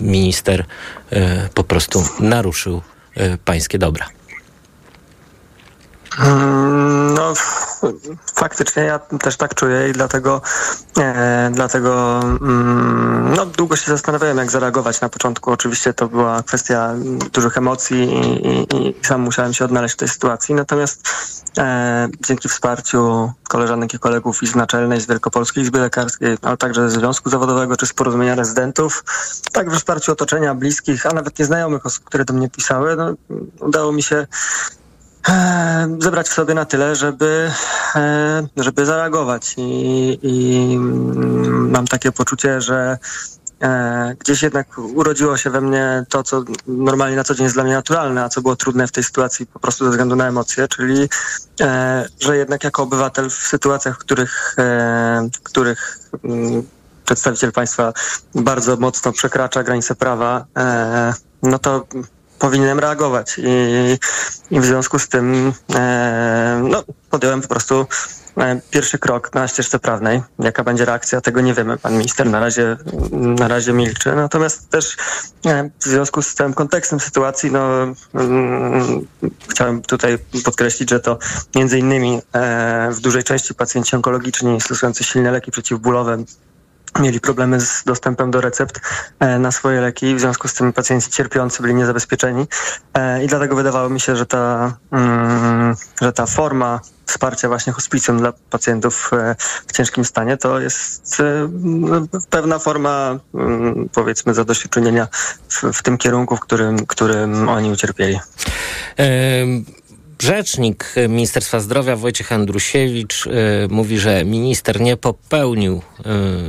minister 0.00 0.64
po 1.54 1.64
prostu 1.64 2.04
naruszył 2.20 2.82
pańskie 3.44 3.78
dobra. 3.78 4.21
No, 7.14 7.32
faktycznie 8.34 8.82
ja 8.82 8.98
też 8.98 9.36
tak 9.36 9.54
czuję 9.54 9.88
i 9.88 9.92
dlatego, 9.92 10.42
e, 10.98 11.50
dlatego 11.54 12.20
mm, 12.20 13.34
no, 13.36 13.46
długo 13.46 13.76
się 13.76 13.90
zastanawiałem, 13.90 14.38
jak 14.38 14.50
zareagować. 14.50 15.00
Na 15.00 15.08
początku 15.08 15.50
oczywiście 15.50 15.94
to 15.94 16.08
była 16.08 16.42
kwestia 16.42 16.94
dużych 17.32 17.58
emocji 17.58 18.02
i, 18.02 18.48
i, 18.48 18.88
i 18.88 18.94
sam 19.02 19.20
musiałem 19.20 19.54
się 19.54 19.64
odnaleźć 19.64 19.94
w 19.94 19.98
tej 19.98 20.08
sytuacji. 20.08 20.54
Natomiast 20.54 21.08
e, 21.58 22.08
dzięki 22.20 22.48
wsparciu 22.48 23.32
koleżanek 23.48 23.94
i 23.94 23.98
kolegów 23.98 24.42
i 24.42 24.46
z 24.46 24.54
Naczelnej, 24.54 25.00
z 25.00 25.06
Wielkopolskiej 25.06 25.62
Izby 25.62 25.78
Lekarskiej, 25.78 26.36
ale 26.42 26.56
także 26.56 26.90
Związku 26.90 27.30
Zawodowego 27.30 27.76
czy 27.76 27.86
z 27.86 27.92
Porozumienia 27.92 28.34
Rezydentów, 28.34 29.04
także 29.52 29.76
wsparciu 29.76 30.12
otoczenia, 30.12 30.54
bliskich, 30.54 31.06
a 31.06 31.08
nawet 31.08 31.38
nieznajomych 31.38 31.86
osób, 31.86 32.04
które 32.04 32.24
do 32.24 32.34
mnie 32.34 32.50
pisały, 32.50 32.96
no, 32.96 33.14
udało 33.60 33.92
mi 33.92 34.02
się 34.02 34.26
zebrać 35.98 36.28
w 36.28 36.32
sobie 36.32 36.54
na 36.54 36.64
tyle, 36.64 36.96
żeby, 36.96 37.50
żeby 38.56 38.86
zareagować. 38.86 39.54
I, 39.56 40.18
i 40.22 40.78
mam 41.48 41.86
takie 41.86 42.12
poczucie, 42.12 42.60
że 42.60 42.98
gdzieś 44.18 44.42
jednak 44.42 44.78
urodziło 44.78 45.36
się 45.36 45.50
we 45.50 45.60
mnie 45.60 46.04
to, 46.08 46.22
co 46.22 46.44
normalnie 46.66 47.16
na 47.16 47.24
co 47.24 47.34
dzień 47.34 47.44
jest 47.44 47.56
dla 47.56 47.64
mnie 47.64 47.72
naturalne, 47.72 48.24
a 48.24 48.28
co 48.28 48.42
było 48.42 48.56
trudne 48.56 48.86
w 48.86 48.92
tej 48.92 49.04
sytuacji 49.04 49.46
po 49.46 49.58
prostu 49.58 49.84
ze 49.84 49.90
względu 49.90 50.16
na 50.16 50.28
emocje, 50.28 50.68
czyli 50.68 51.08
że 52.20 52.36
jednak 52.36 52.64
jako 52.64 52.82
obywatel 52.82 53.30
w 53.30 53.34
sytuacjach, 53.34 53.96
w 53.96 53.98
których, 53.98 54.56
w 55.36 55.40
których 55.42 55.98
przedstawiciel 57.04 57.52
państwa 57.52 57.92
bardzo 58.34 58.76
mocno 58.76 59.12
przekracza 59.12 59.62
granice 59.62 59.94
prawa, 59.94 60.44
no 61.42 61.58
to 61.58 61.86
powinienem 62.42 62.78
reagować 62.78 63.38
i, 63.38 63.98
i 64.50 64.60
w 64.60 64.64
związku 64.64 64.98
z 64.98 65.08
tym 65.08 65.52
e, 65.74 66.62
no, 66.70 66.84
podjąłem 67.10 67.42
po 67.42 67.48
prostu 67.48 67.86
e, 68.38 68.60
pierwszy 68.70 68.98
krok 68.98 69.34
na 69.34 69.48
ścieżce 69.48 69.78
prawnej. 69.78 70.22
Jaka 70.38 70.64
będzie 70.64 70.84
reakcja, 70.84 71.20
tego 71.20 71.40
nie 71.40 71.54
wiemy. 71.54 71.76
Pan 71.76 71.92
minister 71.92 72.26
na 72.30 72.40
razie, 72.40 72.76
na 73.12 73.48
razie 73.48 73.72
milczy. 73.72 74.12
Natomiast 74.12 74.70
też 74.70 74.96
e, 75.46 75.70
w 75.80 75.84
związku 75.84 76.22
z 76.22 76.34
tym 76.34 76.54
kontekstem 76.54 77.00
sytuacji, 77.00 77.50
no, 77.50 77.94
mm, 78.14 79.06
chciałem 79.48 79.82
tutaj 79.82 80.18
podkreślić, 80.44 80.90
że 80.90 81.00
to 81.00 81.18
między 81.54 81.78
innymi 81.78 82.22
e, 82.32 82.90
w 82.92 83.00
dużej 83.00 83.24
części 83.24 83.54
pacjenci 83.54 83.96
onkologiczni 83.96 84.60
stosujący 84.60 85.04
silne 85.04 85.30
leki 85.30 85.50
przeciwbólowe 85.50 86.24
mieli 87.00 87.20
problemy 87.20 87.60
z 87.60 87.84
dostępem 87.84 88.30
do 88.30 88.40
recept 88.40 88.80
e, 89.20 89.38
na 89.38 89.52
swoje 89.52 89.80
leki, 89.80 90.14
w 90.14 90.20
związku 90.20 90.48
z 90.48 90.54
tym 90.54 90.72
pacjenci 90.72 91.10
cierpiący 91.10 91.62
byli 91.62 91.74
niezabezpieczeni 91.74 92.46
e, 92.94 93.24
i 93.24 93.26
dlatego 93.26 93.56
wydawało 93.56 93.88
mi 93.88 94.00
się, 94.00 94.16
że 94.16 94.26
ta, 94.26 94.76
mm, 94.92 95.74
że 96.02 96.12
ta 96.12 96.26
forma 96.26 96.80
wsparcia 97.06 97.48
właśnie 97.48 97.72
hospicjum 97.72 98.18
dla 98.18 98.32
pacjentów 98.50 99.10
e, 99.12 99.36
w 99.66 99.72
ciężkim 99.72 100.04
stanie 100.04 100.36
to 100.36 100.60
jest 100.60 101.22
pewna 102.30 102.58
forma 102.58 103.18
mm, 103.34 103.88
powiedzmy 103.92 104.34
zadośćuczynienia 104.34 105.08
w, 105.48 105.62
w 105.72 105.82
tym 105.82 105.98
kierunku, 105.98 106.36
w 106.36 106.40
którym, 106.40 106.86
którym 106.86 107.48
oni 107.48 107.70
ucierpieli. 107.70 108.20
Rzecznik 110.22 110.94
Ministerstwa 111.08 111.60
Zdrowia 111.60 111.96
Wojciech 111.96 112.32
Andrusiewicz 112.32 113.26
y, 113.26 113.30
mówi, 113.70 113.98
że 113.98 114.24
minister 114.24 114.80
nie 114.80 114.96
popełnił 114.96 115.82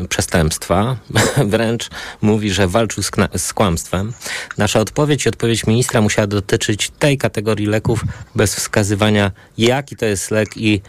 y, 0.04 0.08
przestępstwa, 0.08 0.98
wręcz 1.54 1.90
mówi, 2.22 2.52
że 2.52 2.68
walczył 2.68 3.04
z, 3.04 3.12
z, 3.38 3.54
kłamstwem. 3.54 4.14
Nasza 4.58 4.80
odpowiedź 4.80 5.26
i 5.26 5.30
odpowiedź 5.30 5.68
ministra 5.68 6.02
musiała 6.02 6.28
dotyczyć 6.28 6.92
tej 7.00 7.18
kategorii 7.18 7.68
leków 7.68 8.04
bez 8.36 8.56
wskazywania, 8.56 9.32
jaki 9.58 9.96
to 9.96 10.06
jest 10.06 10.32
lek 10.32 10.58
i 10.58 10.82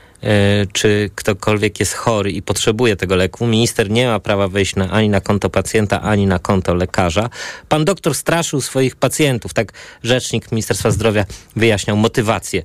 czy 0.73 1.11
ktokolwiek 1.15 1.81
jest 1.81 1.95
chory 1.95 2.31
i 2.31 2.43
potrzebuje 2.43 2.97
tego 2.97 3.17
leku, 3.17 3.47
minister 3.47 3.91
nie 3.91 4.07
ma 4.07 4.21
prawa 4.21 4.49
wejść 4.49 4.77
na, 4.77 4.91
ani 4.91 5.09
na 5.09 5.21
konto 5.21 5.51
pacjenta, 5.51 6.03
ani 6.03 6.27
na 6.27 6.39
konto 6.39 6.75
lekarza. 6.75 7.31
Pan 7.69 7.85
doktor 7.85 8.15
straszył 8.15 8.61
swoich 8.61 8.97
pacjentów. 8.97 9.55
Tak 9.55 9.73
rzecznik 10.03 10.53
Ministerstwa 10.53 10.91
Zdrowia 10.91 11.25
wyjaśniał 11.57 11.97
motywacje, 11.97 12.63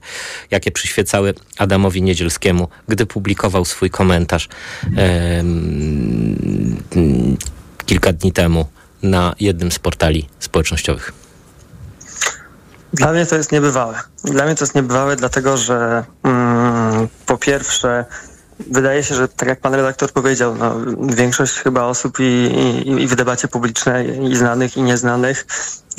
jakie 0.52 0.72
przyświecały 0.72 1.34
Adamowi 1.58 2.02
Niedzielskiemu, 2.02 2.68
gdy 2.88 3.06
publikował 3.06 3.66
swój 3.66 3.90
komentarz 3.90 4.50
kilka 7.86 8.14
dni 8.14 8.32
temu 8.32 8.66
na 9.04 9.36
jednym 9.40 9.72
z 9.72 9.80
portali 9.80 10.30
społecznościowych. 10.40 11.19
Dla 12.94 13.12
mnie 13.12 13.26
to 13.26 13.36
jest 13.36 13.52
niebywałe. 13.52 14.00
Dla 14.24 14.46
mnie 14.46 14.56
to 14.56 14.64
jest 14.64 14.76
niebywałe, 14.76 15.16
dlatego 15.16 15.58
że 15.58 16.04
mm, 16.24 17.08
po 17.26 17.38
pierwsze, 17.38 18.06
wydaje 18.60 19.04
się, 19.04 19.16
że 19.16 19.28
tak 19.28 19.50
jak 19.50 19.60
pan 19.60 19.74
redaktor 19.74 20.12
powiedział, 20.12 20.56
no, 20.56 20.76
większość 21.16 21.54
chyba 21.54 21.84
osób 21.84 22.20
i, 22.20 22.24
i, 22.24 23.02
i 23.02 23.08
w 23.08 23.16
debacie 23.16 23.48
publicznej, 23.48 24.24
i 24.24 24.36
znanych, 24.36 24.78
i 24.78 24.82
nieznanych, 24.82 25.46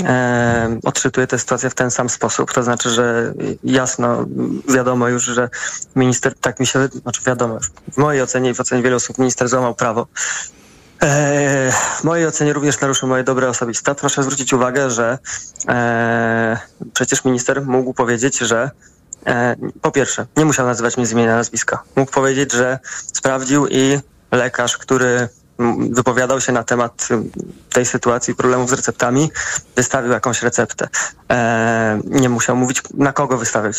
e, 0.04 0.78
odczytuje 0.84 1.26
tę 1.26 1.38
sytuację 1.38 1.70
w 1.70 1.74
ten 1.74 1.90
sam 1.90 2.08
sposób. 2.08 2.52
To 2.52 2.62
znaczy, 2.62 2.90
że 2.90 3.34
jasno 3.64 4.26
wiadomo 4.68 5.08
już, 5.08 5.24
że 5.24 5.48
minister, 5.96 6.34
tak 6.40 6.60
mi 6.60 6.66
się, 6.66 6.86
znaczy 6.86 7.22
wiadomo 7.26 7.54
już, 7.54 7.70
w 7.92 7.96
mojej 7.96 8.22
ocenie 8.22 8.50
i 8.50 8.54
w 8.54 8.60
ocenie 8.60 8.82
wielu 8.82 8.96
osób 8.96 9.18
minister 9.18 9.48
złamał 9.48 9.74
prawo. 9.74 10.06
W 11.00 12.04
mojej 12.04 12.26
ocenie 12.26 12.52
również 12.52 12.80
naruszył 12.80 13.08
moje 13.08 13.24
dobre 13.24 13.48
osobiste. 13.48 13.94
Proszę 13.94 14.22
zwrócić 14.22 14.52
uwagę, 14.52 14.90
że 14.90 15.18
e, 15.68 16.58
przecież 16.94 17.24
minister 17.24 17.62
mógł 17.66 17.94
powiedzieć, 17.94 18.38
że 18.38 18.70
e, 19.26 19.56
po 19.82 19.90
pierwsze, 19.90 20.26
nie 20.36 20.44
musiał 20.44 20.66
nazywać 20.66 20.96
mnie 20.96 21.06
z 21.06 21.12
imienia 21.12 21.36
nazwiska. 21.36 21.82
Mógł 21.96 22.12
powiedzieć, 22.12 22.52
że 22.52 22.78
sprawdził 23.12 23.66
i 23.66 23.98
lekarz, 24.32 24.78
który 24.78 25.28
wypowiadał 25.90 26.40
się 26.40 26.52
na 26.52 26.64
temat 26.64 27.08
tej 27.72 27.86
sytuacji, 27.86 28.34
problemów 28.34 28.70
z 28.70 28.72
receptami, 28.72 29.30
wystawił 29.76 30.12
jakąś 30.12 30.42
receptę. 30.42 30.88
E, 31.30 32.00
nie 32.04 32.28
musiał 32.28 32.56
mówić, 32.56 32.82
na 32.94 33.12
kogo 33.12 33.38
wystawił, 33.38 33.72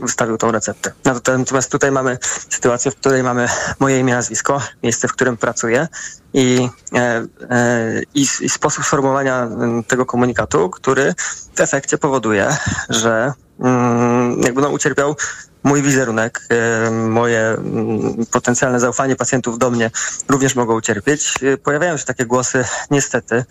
wystawił 0.00 0.36
tą 0.36 0.52
receptę. 0.52 0.92
Natomiast 1.04 1.70
tutaj 1.70 1.92
mamy 1.92 2.18
sytuację, 2.50 2.90
w 2.90 2.96
której 2.96 3.22
mamy 3.22 3.48
moje 3.78 3.98
imię, 3.98 4.14
nazwisko, 4.14 4.60
miejsce, 4.82 5.08
w 5.08 5.12
którym 5.12 5.36
pracuję 5.36 5.88
i, 6.32 6.68
e, 6.94 7.26
e, 7.50 8.02
i, 8.14 8.20
i 8.40 8.48
sposób 8.48 8.84
sformułowania 8.84 9.48
tego 9.86 10.06
komunikatu, 10.06 10.70
który 10.70 11.14
w 11.54 11.60
efekcie 11.60 11.98
powoduje, 11.98 12.56
że 12.88 13.32
mm, 13.60 14.40
jakby 14.40 14.60
no, 14.62 14.68
ucierpiał 14.68 15.16
mój 15.64 15.82
wizerunek, 15.82 16.40
e, 16.48 16.90
moje 16.90 17.40
mm, 17.40 18.26
potencjalne 18.30 18.80
zaufanie 18.80 19.16
pacjentów 19.16 19.58
do 19.58 19.70
mnie 19.70 19.90
również 20.28 20.54
mogą 20.54 20.76
ucierpieć. 20.76 21.34
E, 21.42 21.56
pojawiają 21.56 21.96
się 21.96 22.04
takie 22.04 22.26
głosy, 22.26 22.64
niestety, 22.90 23.44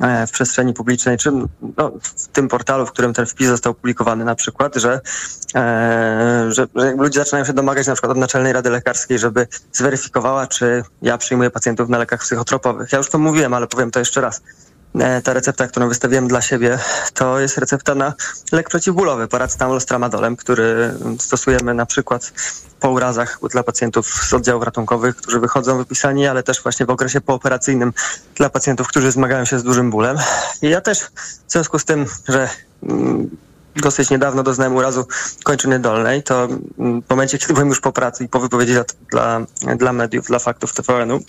e, 0.00 0.26
w 0.26 0.30
przestrzeni 0.30 0.74
publicznej, 0.74 1.18
czy 1.18 1.32
no, 1.76 1.92
w 2.02 2.28
tym 2.28 2.48
portalu, 2.48 2.86
w 2.86 2.92
którym 2.92 3.14
ten 3.14 3.26
wpis 3.26 3.48
został 3.48 3.74
publikowany 3.74 4.24
na 4.24 4.34
przykład, 4.34 4.76
że, 4.76 5.00
że, 6.48 6.66
że 6.74 6.92
ludzie 6.96 7.20
zaczynają 7.20 7.44
się 7.44 7.52
domagać 7.52 7.86
na 7.86 7.92
przykład 7.92 8.12
od 8.12 8.18
Naczelnej 8.18 8.52
Rady 8.52 8.70
Lekarskiej, 8.70 9.18
żeby 9.18 9.48
zweryfikowała, 9.72 10.46
czy 10.46 10.84
ja 11.02 11.18
przyjmuję 11.18 11.50
pacjentów 11.50 11.88
na 11.88 11.98
lekach 11.98 12.20
psychotropowych. 12.20 12.92
Ja 12.92 12.98
już 12.98 13.10
to 13.10 13.18
mówiłem, 13.18 13.54
ale 13.54 13.66
powiem 13.66 13.90
to 13.90 13.98
jeszcze 13.98 14.20
raz. 14.20 14.42
E, 14.94 15.22
ta 15.22 15.32
recepta, 15.32 15.66
którą 15.68 15.88
wystawiłem 15.88 16.28
dla 16.28 16.42
siebie, 16.42 16.78
to 17.14 17.40
jest 17.40 17.58
recepta 17.58 17.94
na 17.94 18.14
lek 18.52 18.68
przeciwbólowy, 18.68 19.28
paracetamol 19.28 19.80
z 19.80 19.86
tramadolem, 19.86 20.36
który 20.36 20.94
stosujemy 21.18 21.74
na 21.74 21.86
przykład 21.86 22.32
po 22.80 22.90
urazach 22.90 23.38
dla 23.50 23.62
pacjentów 23.62 24.06
z 24.06 24.34
oddziałów 24.34 24.64
ratunkowych, 24.64 25.16
którzy 25.16 25.40
wychodzą 25.40 25.78
wypisani, 25.78 26.26
ale 26.26 26.42
też 26.42 26.62
właśnie 26.62 26.86
w 26.86 26.90
okresie 26.90 27.20
pooperacyjnym 27.20 27.92
dla 28.34 28.50
pacjentów, 28.50 28.88
którzy 28.88 29.10
zmagają 29.10 29.44
się 29.44 29.58
z 29.58 29.62
dużym 29.62 29.90
bólem. 29.90 30.16
I 30.62 30.68
ja 30.68 30.80
też 30.80 31.00
w 31.46 31.52
związku 31.52 31.78
z 31.78 31.84
tym, 31.84 32.06
że 32.28 32.48
mm, 32.82 33.30
dosyć 33.76 34.10
niedawno 34.10 34.42
doznałem 34.42 34.76
urazu 34.76 35.06
kończyny 35.44 35.78
dolnej, 35.78 36.22
to 36.22 36.48
mm, 36.78 37.02
w 37.02 37.10
momencie, 37.10 37.38
kiedy 37.38 37.54
byłem 37.54 37.68
już 37.68 37.80
po 37.80 37.92
pracy 37.92 38.24
i 38.24 38.28
po 38.28 38.40
wypowiedzi 38.40 38.72
dla, 38.72 38.84
dla, 39.10 39.40
dla 39.76 39.92
mediów, 39.92 40.26
dla 40.26 40.38
faktów 40.38 40.72
TVN-u, 40.72 41.20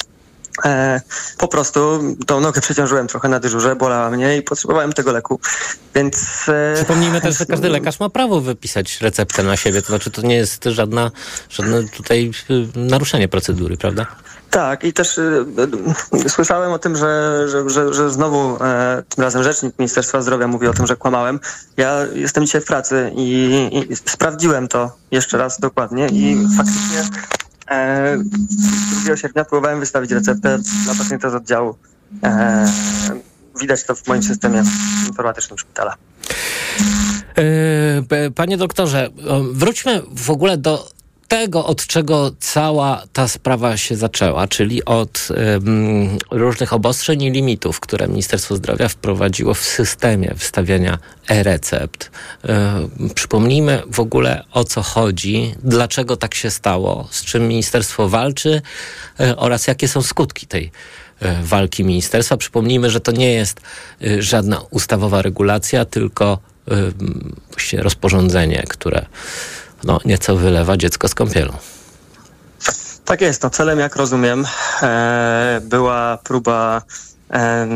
E, 0.65 1.01
po 1.37 1.47
prostu 1.47 1.79
tą 2.25 2.39
nogę 2.39 2.61
przeciążyłem 2.61 3.07
trochę 3.07 3.29
na 3.29 3.39
dyżurze, 3.39 3.75
bolała 3.75 4.09
mnie 4.09 4.37
i 4.37 4.41
potrzebowałem 4.41 4.93
tego 4.93 5.11
leku, 5.11 5.39
więc... 5.95 6.45
E, 6.49 6.73
Przypomnijmy 6.75 7.21
też, 7.21 7.37
że 7.37 7.45
każdy 7.45 7.69
lekarz 7.69 7.99
ma 7.99 8.09
prawo 8.09 8.41
wypisać 8.41 9.01
receptę 9.01 9.43
na 9.43 9.57
siebie, 9.57 9.81
to 9.81 9.87
znaczy 9.87 10.11
to 10.11 10.21
nie 10.21 10.35
jest 10.35 10.63
żadna, 10.63 11.11
żadne 11.49 11.83
tutaj 11.83 12.31
e, 12.49 12.79
naruszenie 12.79 13.27
procedury, 13.27 13.77
prawda? 13.77 14.05
Tak, 14.49 14.83
i 14.83 14.93
też 14.93 15.17
y, 15.17 15.45
y, 16.25 16.29
słyszałem 16.29 16.71
o 16.71 16.79
tym, 16.79 16.97
że, 16.97 17.43
że, 17.47 17.69
że, 17.69 17.93
że 17.93 18.11
znowu 18.11 18.63
e, 18.63 19.03
tym 19.09 19.23
razem 19.23 19.43
rzecznik 19.43 19.79
Ministerstwa 19.79 20.21
Zdrowia 20.21 20.47
mówi 20.47 20.67
o 20.67 20.73
tym, 20.73 20.87
że 20.87 20.95
kłamałem. 20.95 21.39
Ja 21.77 22.05
jestem 22.13 22.45
dzisiaj 22.45 22.61
w 22.61 22.65
pracy 22.65 23.11
i, 23.15 23.87
i 23.91 23.95
sprawdziłem 23.95 24.67
to 24.67 24.91
jeszcze 25.11 25.37
raz 25.37 25.59
dokładnie 25.59 26.07
i 26.07 26.47
faktycznie 26.57 27.03
2 27.67 29.13
e, 29.13 29.17
sierpnia 29.17 29.45
próbowałem 29.45 29.79
wystawić 29.79 30.11
receptę 30.11 30.59
dla 30.83 30.95
pacjenta 30.95 31.29
z 31.29 31.35
oddziału. 31.35 31.77
E, 32.23 32.65
widać 33.59 33.83
to 33.83 33.95
w 33.95 34.07
moim 34.07 34.23
systemie 34.23 34.63
informatycznym 35.07 35.59
szpitala. 35.59 35.95
E, 37.37 38.31
panie 38.31 38.57
doktorze, 38.57 39.09
wróćmy 39.53 40.01
w 40.15 40.29
ogóle 40.29 40.57
do 40.57 40.96
tego, 41.27 41.65
od 41.65 41.87
czego 41.87 42.31
cała 42.39 43.03
ta 43.13 43.27
sprawa 43.27 43.77
się 43.77 43.95
zaczęła, 43.95 44.47
czyli 44.47 44.85
od 44.85 45.27
różnych 46.31 46.73
obostrzeń 46.73 47.21
i 47.21 47.31
limitów, 47.31 47.79
które 47.79 48.07
Ministerstwo 48.07 48.55
Zdrowia 48.55 48.87
wprowadziło 48.87 49.53
w 49.53 49.63
systemie 49.63 50.35
wstawiania 50.37 50.97
e-recept. 51.29 52.11
Um, 52.43 53.09
przypomnijmy 53.15 53.81
w 53.91 53.99
ogóle 53.99 54.43
o 54.51 54.63
co 54.63 54.81
chodzi, 54.81 55.55
dlaczego 55.63 56.17
tak 56.17 56.35
się 56.35 56.51
stało, 56.51 57.07
z 57.11 57.25
czym 57.25 57.47
ministerstwo 57.47 58.09
walczy 58.09 58.61
um, 59.19 59.33
oraz 59.37 59.67
jakie 59.67 59.87
są 59.87 60.01
skutki 60.01 60.47
tej 60.47 60.71
walki 61.43 61.83
ministerstwa. 61.83 62.37
Przypomnijmy, 62.37 62.89
że 62.89 62.99
to 62.99 63.11
nie 63.11 63.31
jest 63.33 63.61
żadna 64.19 64.61
ustawowa 64.69 65.21
regulacja, 65.21 65.85
tylko 65.85 66.39
rozporządzenie, 67.73 68.63
które 68.69 69.05
no, 69.83 69.99
nieco 70.05 70.35
wylewa 70.35 70.77
dziecko 70.77 71.07
z 71.07 71.15
kąpielą. 71.15 71.53
Tak 73.05 73.21
jest. 73.21 73.43
No, 73.43 73.49
celem, 73.49 73.79
jak 73.79 73.95
rozumiem, 73.95 74.45
e, 74.81 75.61
była 75.63 76.17
próba 76.23 76.81
e, 77.31 77.67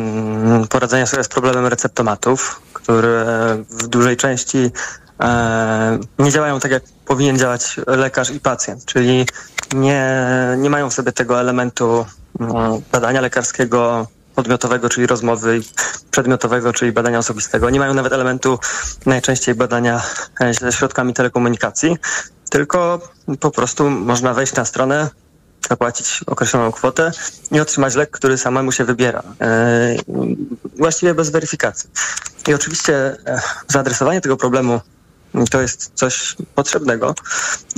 poradzenia 0.70 1.06
sobie 1.06 1.24
z 1.24 1.28
problemem 1.28 1.68
receptomatów, 1.68 2.62
które 2.74 3.26
w 3.70 3.88
dużej 3.88 4.18
części 4.18 4.72
e, 5.20 6.00
nie 6.20 6.32
działają 6.32 6.60
tak, 6.60 6.72
jak 6.72 6.84
powinien 7.06 7.38
działać 7.38 7.80
lekarz 7.88 8.30
i 8.30 8.40
pacjent, 8.40 8.86
czyli 8.86 9.26
nie, 9.74 10.18
nie 10.58 10.70
mają 10.70 10.90
w 10.90 10.94
sobie 10.94 11.12
tego 11.12 11.40
elementu 11.40 12.06
no, 12.40 12.82
badania 12.92 13.22
lekarskiego, 13.22 14.08
podmiotowego, 14.36 14.90
czyli 14.90 15.08
rozmowy, 15.08 15.62
przedmiotowego, 16.12 16.74
czyli 16.74 16.92
badania 16.92 17.20
osobistego. 17.20 17.70
Nie 17.70 17.80
mają 17.80 17.94
nawet 17.94 18.14
elementu 18.14 18.60
najczęściej 19.06 19.56
badania 19.56 20.02
e, 20.40 20.54
ze 20.54 20.72
środkami 20.72 21.14
telekomunikacji, 21.14 21.98
tylko 22.50 23.02
po 23.40 23.52
prostu 23.52 23.90
można 23.90 24.34
wejść 24.34 24.56
na 24.56 24.66
stronę, 24.66 25.10
zapłacić 25.70 26.22
określoną 26.28 26.72
kwotę 26.72 27.12
i 27.52 27.60
otrzymać 27.60 27.96
lek, 27.96 28.12
który 28.12 28.38
samemu 28.38 28.72
się 28.72 28.86
wybiera. 28.86 29.24
E, 29.42 29.96
właściwie 30.78 31.14
bez 31.14 31.30
weryfikacji. 31.30 31.90
I 32.48 32.54
oczywiście 32.54 32.96
e, 32.96 33.42
zaadresowanie 33.68 34.22
tego 34.22 34.38
problemu 34.38 34.82
to 35.52 35.62
jest 35.62 35.92
coś 35.96 36.36
potrzebnego. 36.56 37.16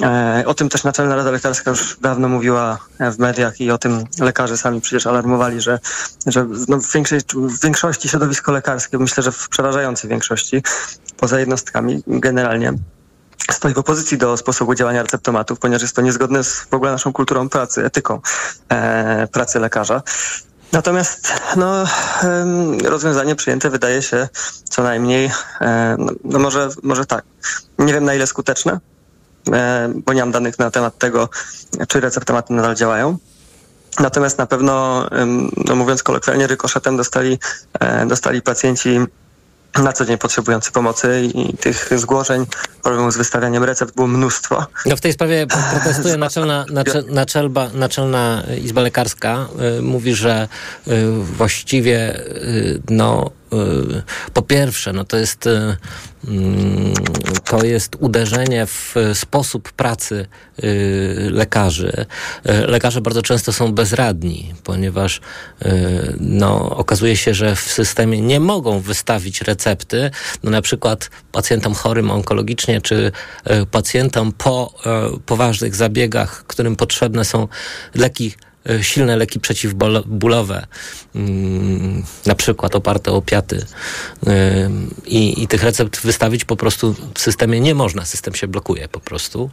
E, 0.02 0.44
o 0.46 0.54
tym 0.54 0.70
też 0.70 0.84
Naczelna 0.84 1.16
Rada 1.16 1.32
Lekarska 1.32 1.72
już 1.72 1.98
dawno 2.02 2.30
mówiła 2.30 2.78
w 3.00 3.20
mediach 3.20 3.62
i 3.62 3.72
o 3.72 3.78
tym 3.78 4.04
lekarze 4.20 4.58
sami 4.58 4.82
przecież 4.82 5.08
alarmowali, 5.08 5.62
że, 5.62 5.80
że 6.28 6.48
no 6.68 6.78
w, 6.78 6.92
większej, 6.94 7.20
w 7.34 7.62
większości 7.64 8.10
środowisko 8.10 8.52
lekarskie, 8.52 8.98
myślę, 8.98 9.24
że 9.24 9.32
w 9.32 9.50
przeważającej 9.50 10.10
większości, 10.10 10.64
poza 11.18 11.40
jednostkami 11.40 12.04
generalnie, 12.08 12.74
stoi 13.52 13.74
w 13.74 13.78
opozycji 13.78 14.18
do 14.18 14.38
sposobu 14.38 14.76
działania 14.76 15.02
receptomatów, 15.02 15.60
ponieważ 15.60 15.82
jest 15.82 15.96
to 15.96 16.02
niezgodne 16.02 16.44
z 16.44 16.60
w 16.60 16.74
ogóle 16.74 16.92
naszą 16.92 17.14
kulturą 17.14 17.50
pracy, 17.50 17.86
etyką 17.86 18.22
e, 18.70 19.28
pracy 19.28 19.60
lekarza. 19.60 20.02
Natomiast 20.74 21.34
no, 21.56 21.86
rozwiązanie 22.84 23.36
przyjęte 23.36 23.70
wydaje 23.70 24.02
się 24.02 24.30
co 24.70 24.84
najmniej, 24.84 25.32
no, 25.98 26.12
no 26.24 26.40
może, 26.40 26.70
może 26.84 27.06
tak, 27.06 27.26
nie 27.80 27.94
wiem 27.94 28.06
na 28.06 28.14
ile 28.14 28.28
skuteczne, 28.28 28.80
bo 29.96 30.14
nie 30.14 30.22
mam 30.22 30.32
danych 30.32 30.60
na 30.60 30.72
temat 30.72 30.98
tego, 30.98 31.30
czy 31.88 32.00
receptomaty 32.00 32.54
nadal 32.54 32.76
działają. 32.76 33.18
Natomiast 34.00 34.38
na 34.38 34.46
pewno, 34.46 35.08
no 35.66 35.76
mówiąc 35.76 36.04
kolokwialnie, 36.04 36.48
rykoszetem 36.48 36.98
dostali, 36.98 37.40
e, 37.80 38.06
dostali 38.06 38.42
pacjenci 38.42 39.00
na 39.80 39.94
co 39.94 40.06
dzień 40.06 40.18
potrzebujący 40.18 40.72
pomocy 40.72 41.30
i 41.34 41.58
tych 41.58 41.90
zgłoszeń, 41.96 42.46
problemów 42.84 43.14
z 43.14 43.18
wystawianiem 43.18 43.64
recept 43.64 43.96
było 43.96 44.08
mnóstwo. 44.08 44.66
No 44.86 44.98
w 44.98 45.02
tej 45.02 45.14
sprawie 45.14 45.48
protestuje 45.72 46.18
naczelna, 46.18 46.66
naczel, 46.72 47.06
naczelba, 47.10 47.70
naczelna 47.74 48.44
Izba 48.64 48.82
Lekarska. 48.82 49.48
Y, 49.78 49.82
mówi, 49.82 50.16
że 50.16 50.48
y, 50.88 51.12
właściwie 51.12 52.20
y, 52.20 52.82
no, 52.90 53.32
po 54.34 54.42
pierwsze, 54.42 54.94
no 54.94 55.04
to 55.04 55.18
jest 55.18 55.50
mm, 56.28 56.94
to 57.46 57.66
jest 57.66 57.96
uderzenie 58.00 58.66
w 58.66 58.96
sposób 59.14 59.72
pracy 59.72 60.28
lekarzy. 61.32 62.06
Lekarze 62.68 63.02
bardzo 63.02 63.22
często 63.22 63.54
są 63.54 63.72
bezradni, 63.72 64.54
ponieważ 64.64 65.22
no, 66.20 66.78
okazuje 66.78 67.18
się, 67.18 67.34
że 67.34 67.56
w 67.56 67.60
systemie 67.60 68.22
nie 68.22 68.40
mogą 68.40 68.80
wystawić 68.80 69.42
recepty, 69.42 70.12
no 70.44 70.52
na 70.52 70.62
przykład 70.62 71.10
pacjentom 71.32 71.74
chorym 71.74 72.12
onkologicznie, 72.12 72.82
czy 72.82 73.12
pacjentom 73.72 74.32
po 74.32 74.74
poważnych 75.26 75.76
zabiegach, 75.76 76.44
którym 76.48 76.76
potrzebne 76.76 77.26
są 77.26 77.48
leki 77.96 78.34
silne 78.82 79.16
leki 79.16 79.40
przeciwbólowe, 79.40 80.68
mm, 81.16 82.04
na 82.26 82.36
przykład 82.36 82.76
oparte 82.76 83.12
o 83.12 83.24
opiaty 83.24 83.66
e, 84.28 84.70
I, 85.06 85.44
i 85.44 85.48
tych 85.48 85.64
recept 85.64 86.02
wystawić 86.02 86.46
po 86.46 86.56
prostu 86.56 86.96
w 87.16 87.20
systemie 87.20 87.62
nie 87.62 87.76
można, 87.76 88.06
system 88.06 88.36
się 88.36 88.48
blokuje 88.48 88.88
po 88.88 89.00
prostu. 89.00 89.50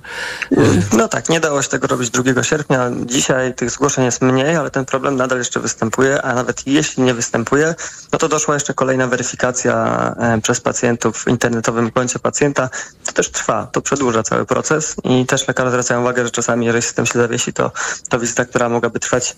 E, 0.52 0.56
no 0.96 1.08
tak, 1.08 1.28
nie 1.28 1.40
dało 1.40 1.62
się 1.62 1.68
tego 1.68 1.86
robić 1.86 2.10
2 2.10 2.42
sierpnia. 2.42 2.90
Dzisiaj 3.06 3.54
tych 3.54 3.70
zgłoszeń 3.70 4.04
jest 4.04 4.22
mniej, 4.22 4.56
ale 4.56 4.70
ten 4.70 4.84
problem 4.84 5.16
nadal 5.16 5.38
jeszcze 5.38 5.60
występuje, 5.60 6.22
a 6.22 6.34
nawet 6.34 6.66
jeśli 6.66 7.02
nie 7.02 7.14
występuje, 7.14 7.74
no 8.12 8.18
to 8.18 8.28
doszła 8.28 8.54
jeszcze 8.54 8.74
kolejna 8.74 9.06
weryfikacja 9.06 10.14
przez 10.42 10.60
pacjentów 10.60 11.24
w 11.24 11.28
internetowym 11.28 11.90
koncie 11.90 12.18
pacjenta. 12.18 12.68
To 13.04 13.12
też 13.12 13.30
trwa, 13.30 13.66
to 13.72 13.80
przedłuża 13.80 14.22
cały 14.22 14.46
proces 14.46 14.96
i 15.04 15.26
też 15.26 15.48
lekarze 15.48 15.70
zwracają 15.70 16.00
uwagę, 16.00 16.24
że 16.24 16.30
czasami, 16.30 16.66
jeżeli 16.66 16.82
system 16.82 17.06
się 17.06 17.18
zawiesi, 17.18 17.52
to, 17.52 17.72
to 18.08 18.18
wizyta, 18.18 18.44
która 18.44 18.68
mogłaby 18.68 18.99
trwać 19.00 19.36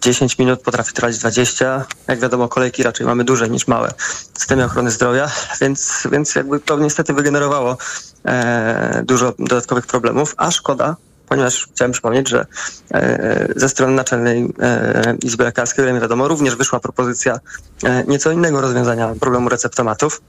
10 0.00 0.32
e, 0.32 0.36
minut, 0.38 0.62
potrafi 0.62 0.92
trwać 0.92 1.18
20. 1.18 1.84
Jak 2.08 2.20
wiadomo, 2.20 2.48
kolejki 2.48 2.82
raczej 2.82 3.06
mamy 3.06 3.24
duże 3.24 3.48
niż 3.48 3.66
małe 3.66 3.92
w 4.34 4.38
systemie 4.38 4.64
ochrony 4.64 4.90
zdrowia, 4.90 5.30
więc, 5.60 6.08
więc 6.12 6.34
jakby 6.34 6.60
to 6.60 6.78
niestety 6.78 7.14
wygenerowało 7.14 7.76
e, 8.24 9.02
dużo 9.06 9.32
dodatkowych 9.38 9.86
problemów, 9.86 10.34
a 10.36 10.50
szkoda, 10.50 10.96
ponieważ 11.30 11.68
chciałem 11.74 11.92
przypomnieć, 11.92 12.28
że 12.28 12.46
e, 12.94 13.48
ze 13.56 13.68
strony 13.68 13.92
Naczelnej 13.92 14.54
e, 14.62 15.16
Izby 15.22 15.44
Lekarskiej, 15.44 15.84
ile 15.84 15.92
mi 15.92 16.00
wiadomo, 16.00 16.28
również 16.28 16.56
wyszła 16.56 16.80
propozycja 16.80 17.40
e, 17.84 18.04
nieco 18.04 18.30
innego 18.30 18.60
rozwiązania 18.60 19.14
problemu 19.20 19.48
receptomatów, 19.48 20.22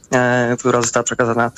która 0.59 0.81
została 0.81 1.03
przekazana 1.03 1.51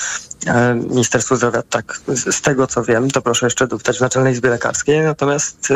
Ministerstwu 0.75 1.35
Zdrowia. 1.35 1.61
Tak, 1.61 1.99
z 2.07 2.41
tego 2.41 2.67
co 2.67 2.83
wiem, 2.83 3.11
to 3.11 3.21
proszę 3.21 3.45
jeszcze 3.45 3.67
dopytać 3.67 3.97
w 3.97 4.01
Naczelnej 4.01 4.33
Izbie 4.33 4.49
Lekarskiej, 4.49 5.01
natomiast 5.01 5.73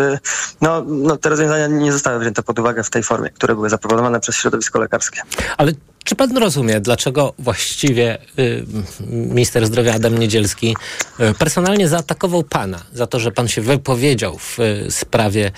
no, 0.61 0.83
no, 0.87 1.17
te 1.17 1.29
rozwiązania 1.29 1.67
nie 1.67 1.91
zostały 1.91 2.19
wzięte 2.19 2.43
pod 2.43 2.59
uwagę 2.59 2.83
w 2.83 2.89
tej 2.89 3.03
formie, 3.03 3.29
które 3.29 3.55
były 3.55 3.69
zaproponowane 3.69 4.19
przez 4.19 4.35
środowisko 4.35 4.79
lekarskie. 4.79 5.21
Ale 5.57 5.71
czy 6.07 6.15
pan 6.15 6.37
rozumie, 6.37 6.79
dlaczego 6.79 7.33
właściwie 7.39 8.17
y, 8.39 8.65
minister 9.07 9.67
zdrowia 9.67 9.93
Adam 9.93 10.17
Niedzielski 10.17 10.75
y, 11.19 11.33
personalnie 11.33 11.87
zaatakował 11.87 12.43
pana 12.43 12.83
za 12.93 13.07
to, 13.07 13.19
że 13.19 13.31
pan 13.31 13.47
się 13.47 13.61
wypowiedział 13.61 14.37
w 14.37 14.59
y, 14.59 14.91
sprawie 14.91 15.51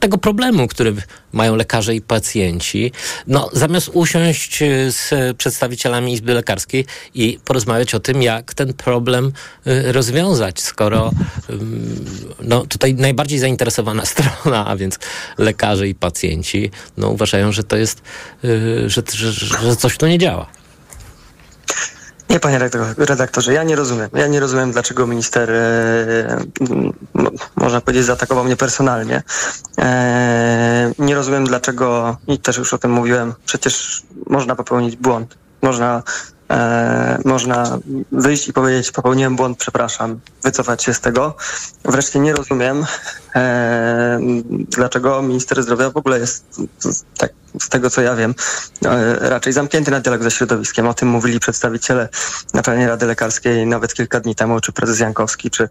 tego 0.00 0.18
problemu, 0.18 0.68
który 0.68 0.94
mają 1.34 1.56
lekarze 1.56 1.94
i 1.94 2.00
pacjenci? 2.00 2.92
No, 3.26 3.50
zamiast 3.52 3.90
usiąść 3.92 4.62
y, 4.62 4.92
z 4.92 5.36
przedstawicielami 5.36 6.12
Izby 6.12 6.34
Lekarskiej 6.34 6.86
i 7.14 7.38
porozmawiać 7.44 7.94
o 7.94 8.00
tym, 8.00 8.22
jak 8.22 8.54
ten 8.54 8.72
problem 8.72 9.32
rozwiązać, 9.66 10.62
skoro 10.62 11.10
no, 12.40 12.66
tutaj 12.66 12.94
najbardziej 12.94 13.38
zainteresowana 13.38 14.04
strona, 14.12 14.66
a 14.66 14.76
więc 14.76 14.98
lekarze 15.38 15.88
i 15.88 15.94
pacjenci, 15.94 16.70
no, 16.96 17.08
uważają, 17.08 17.52
że 17.52 17.64
to 17.64 17.76
jest 17.76 18.02
że, 18.86 19.02
że, 19.12 19.32
że 19.32 19.76
coś 19.76 19.98
tu 19.98 20.06
nie 20.06 20.18
działa. 20.18 20.63
Nie, 22.30 22.40
panie 22.40 22.58
redaktorze, 22.96 23.52
ja 23.52 23.64
nie 23.64 23.76
rozumiem. 23.76 24.08
Ja 24.14 24.26
nie 24.26 24.40
rozumiem, 24.40 24.72
dlaczego 24.72 25.06
minister, 25.06 25.50
e, 25.50 26.44
można 27.56 27.80
powiedzieć, 27.80 28.04
zaatakował 28.04 28.44
mnie 28.44 28.56
personalnie. 28.56 29.22
E, 29.78 30.92
nie 30.98 31.14
rozumiem, 31.14 31.44
dlaczego, 31.44 32.16
i 32.26 32.38
też 32.38 32.56
już 32.56 32.74
o 32.74 32.78
tym 32.78 32.90
mówiłem, 32.90 33.34
przecież 33.46 34.02
można 34.26 34.56
popełnić 34.56 34.96
błąd. 34.96 35.38
Można 35.62 36.02
e, 36.50 37.18
można 37.24 37.78
wyjść 38.12 38.48
i 38.48 38.52
powiedzieć, 38.52 38.90
popełniłem 38.90 39.36
błąd, 39.36 39.58
przepraszam, 39.58 40.20
wycofać 40.42 40.84
się 40.84 40.94
z 40.94 41.00
tego. 41.00 41.36
Wreszcie 41.84 42.18
nie 42.18 42.32
rozumiem, 42.32 42.86
e, 43.34 44.20
dlaczego 44.50 45.22
minister 45.22 45.62
zdrowia 45.62 45.90
w 45.90 45.96
ogóle 45.96 46.18
jest, 46.18 46.44
tak, 47.18 47.32
z 47.60 47.68
tego 47.68 47.90
co 47.90 48.02
ja 48.02 48.14
wiem, 48.14 48.34
e, 48.84 49.28
raczej 49.28 49.52
zamknięty 49.52 49.90
na 49.90 50.00
dialog 50.00 50.22
ze 50.22 50.30
środowiskiem. 50.30 50.86
O 50.86 50.94
tym 50.94 51.08
mówili 51.08 51.40
przedstawiciele 51.40 52.08
Naczelnej 52.54 52.86
Rady 52.86 53.06
Lekarskiej 53.06 53.66
nawet 53.66 53.94
kilka 53.94 54.20
dni 54.20 54.34
temu, 54.34 54.60
czy 54.60 54.72
prezes 54.72 55.00
Jankowski, 55.00 55.50
czy 55.50 55.68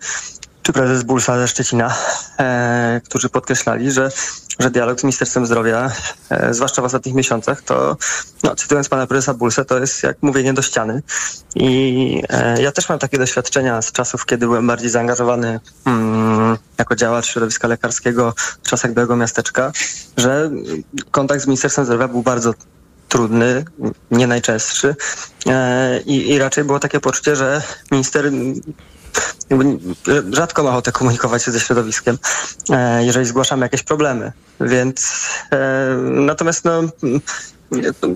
czy 0.64 0.74
prezes 0.74 1.04
Bulsa 1.04 1.40
ze 1.40 1.48
Szczecina, 1.48 1.96
e, 2.40 3.02
którzy 3.06 3.30
podkreślali, 3.30 3.92
że, 3.92 4.12
że 4.60 4.72
dialog 4.72 5.00
z 5.00 5.04
Ministerstwem 5.04 5.46
Zdrowia, 5.46 5.92
e, 6.30 6.54
zwłaszcza 6.54 6.82
w 6.82 6.86
ostatnich 6.86 7.16
miesiącach, 7.16 7.62
to, 7.62 7.98
no, 8.44 8.56
cytując 8.56 8.90
pana 8.90 9.08
prezesa 9.08 9.34
Bulsa, 9.34 9.66
to 9.66 9.80
jest 9.80 10.04
jak 10.04 10.18
mówienie 10.22 10.54
do 10.54 10.62
ściany. 10.62 11.02
I 11.56 12.22
e, 12.30 12.62
ja 12.62 12.72
też 12.72 12.90
mam 12.90 13.00
takie 13.00 13.18
doświadczenia 13.18 13.82
z 13.82 13.92
czasów, 13.92 14.26
kiedy 14.26 14.46
byłem 14.46 14.68
bardziej 14.68 14.90
zaangażowany 14.90 15.60
mm, 15.86 16.58
jako 16.78 16.96
działacz 16.96 17.26
środowiska 17.26 17.68
lekarskiego 17.68 18.34
w 18.64 18.70
czasach 18.70 18.94
Białego 18.94 19.16
Miasteczka, 19.16 19.72
że 20.18 20.52
kontakt 21.12 21.44
z 21.44 21.48
Ministerstwem 21.48 21.86
Zdrowia 21.86 22.08
był 22.08 22.22
bardzo 22.22 22.54
trudny, 23.10 23.66
nie 24.12 24.28
najczęstszy 24.28 24.96
e, 25.48 26.00
i, 26.02 26.30
i 26.30 26.40
raczej 26.40 26.64
było 26.64 26.80
takie 26.80 27.00
poczucie, 27.00 27.36
że 27.36 27.62
minister 27.92 28.32
rzadko 30.32 30.64
ma 30.64 30.70
ochotę 30.70 30.92
komunikować 30.92 31.44
się 31.44 31.52
ze 31.52 31.60
środowiskiem, 31.60 32.18
e, 32.70 33.06
jeżeli 33.06 33.26
zgłaszamy 33.26 33.66
jakieś 33.66 33.84
problemy. 33.84 34.32
Więc 34.62 35.28
e, 35.52 35.98
natomiast 36.02 36.66
no, 36.66 36.82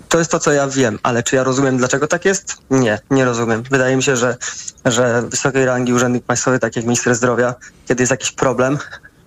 to 0.09 0.19
jest 0.19 0.31
to, 0.31 0.39
co 0.39 0.51
ja 0.51 0.67
wiem, 0.67 0.99
ale 1.03 1.23
czy 1.23 1.35
ja 1.35 1.43
rozumiem, 1.43 1.77
dlaczego 1.77 2.07
tak 2.07 2.25
jest? 2.25 2.57
Nie, 2.69 2.99
nie 3.11 3.25
rozumiem. 3.25 3.63
Wydaje 3.71 3.95
mi 3.95 4.03
się, 4.03 4.15
że, 4.15 4.37
że 4.85 5.21
wysokiej 5.21 5.65
rangi 5.65 5.93
urzędnik 5.93 6.23
państwowy, 6.23 6.59
tak 6.59 6.75
jak 6.75 6.85
minister 6.85 7.15
zdrowia, 7.15 7.55
kiedy 7.87 8.03
jest 8.03 8.11
jakiś 8.11 8.31
problem, 8.31 8.77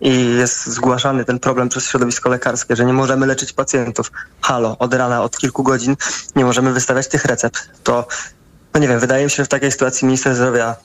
i 0.00 0.36
jest 0.36 0.66
zgłaszany 0.66 1.24
ten 1.24 1.38
problem 1.38 1.68
przez 1.68 1.84
środowisko 1.84 2.28
lekarskie, 2.28 2.76
że 2.76 2.84
nie 2.84 2.92
możemy 2.92 3.26
leczyć 3.26 3.52
pacjentów. 3.52 4.12
Halo, 4.40 4.76
od 4.78 4.94
rana, 4.94 5.22
od 5.22 5.38
kilku 5.38 5.62
godzin 5.62 5.96
nie 6.36 6.44
możemy 6.44 6.72
wystawiać 6.72 7.08
tych 7.08 7.24
recept. 7.24 7.70
To, 7.82 8.06
no 8.74 8.80
nie 8.80 8.88
wiem, 8.88 9.00
wydaje 9.00 9.24
mi 9.24 9.30
się, 9.30 9.36
że 9.36 9.44
w 9.44 9.48
takiej 9.48 9.72
sytuacji 9.72 10.06
minister 10.06 10.34
zdrowia 10.34 10.76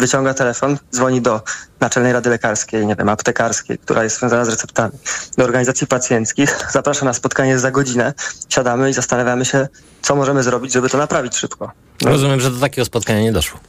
wyciąga 0.00 0.34
telefon, 0.34 0.78
dzwoni 0.94 1.20
do 1.20 1.40
Naczelnej 1.80 2.12
Rady 2.12 2.30
Lekarskiej, 2.30 2.86
nie 2.86 2.96
wiem, 2.96 3.08
aptekarskiej, 3.08 3.78
która 3.78 4.04
jest 4.04 4.18
związana 4.18 4.44
z 4.44 4.48
receptami, 4.48 4.92
do 5.38 5.44
organizacji 5.44 5.86
pacjenckich, 5.86 6.58
zaprasza 6.72 7.04
na 7.04 7.12
spotkanie 7.12 7.58
za 7.58 7.70
godzinę, 7.70 8.14
siadamy 8.48 8.90
i 8.90 8.92
zastanawiamy 8.92 9.44
się, 9.44 9.68
co 10.02 10.16
możemy 10.16 10.42
zrobić, 10.42 10.72
żeby 10.72 10.88
to 10.88 10.98
naprawić 10.98 11.36
szybko. 11.36 11.72
No. 12.02 12.10
Rozumiem, 12.10 12.40
że 12.40 12.50
do 12.50 12.60
takiego 12.60 12.84
spotkania 12.84 13.20
nie 13.20 13.32
doszło. 13.32 13.60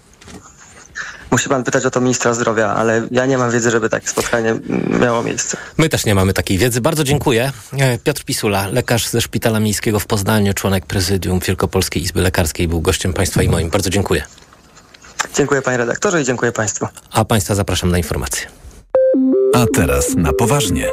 Musi 1.31 1.49
pan 1.49 1.63
pytać 1.63 1.85
o 1.85 1.91
to 1.91 2.01
ministra 2.01 2.33
zdrowia, 2.33 2.67
ale 2.67 3.07
ja 3.11 3.25
nie 3.25 3.37
mam 3.37 3.51
wiedzy, 3.51 3.71
żeby 3.71 3.89
takie 3.89 4.07
spotkanie 4.07 4.55
miało 4.99 5.23
miejsce. 5.23 5.57
My 5.77 5.89
też 5.89 6.05
nie 6.05 6.15
mamy 6.15 6.33
takiej 6.33 6.57
wiedzy. 6.57 6.81
Bardzo 6.81 7.03
dziękuję. 7.03 7.51
E, 7.79 7.97
Piotr 7.97 8.23
Pisula, 8.23 8.67
lekarz 8.67 9.07
ze 9.07 9.21
Szpitala 9.21 9.59
Miejskiego 9.59 9.99
w 9.99 10.05
Poznaniu, 10.05 10.53
członek 10.53 10.85
prezydium 10.85 11.39
Wielkopolskiej 11.39 12.03
Izby 12.03 12.21
Lekarskiej, 12.21 12.67
był 12.67 12.81
gościem 12.81 13.13
państwa 13.13 13.43
i 13.43 13.49
moim. 13.49 13.69
Bardzo 13.69 13.89
dziękuję. 13.89 14.23
Dziękuję 15.35 15.61
panie 15.61 15.77
redaktorze 15.77 16.21
i 16.21 16.25
dziękuję 16.25 16.51
państwu. 16.51 16.87
A 17.11 17.25
państwa 17.25 17.55
zapraszam 17.55 17.91
na 17.91 17.97
informacje. 17.97 18.47
A 19.55 19.65
teraz 19.73 20.15
na 20.15 20.33
poważnie. 20.33 20.87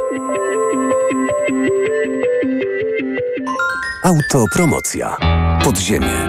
Autopromocja. 4.03 5.17
Podziemie. 5.63 6.28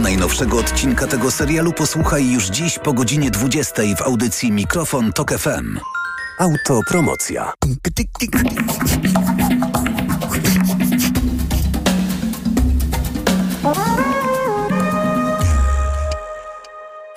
Najnowszego 0.01 0.57
odcinka 0.57 1.07
tego 1.07 1.31
serialu 1.31 1.73
posłuchaj 1.73 2.31
już 2.31 2.45
dziś 2.45 2.79
po 2.79 2.93
godzinie 2.93 3.31
20 3.31 3.81
w 3.97 4.01
audycji 4.01 4.51
Mikrofon 4.51 5.13
Tok 5.13 5.31
FM. 5.37 5.79
Autopromocja. 6.39 7.53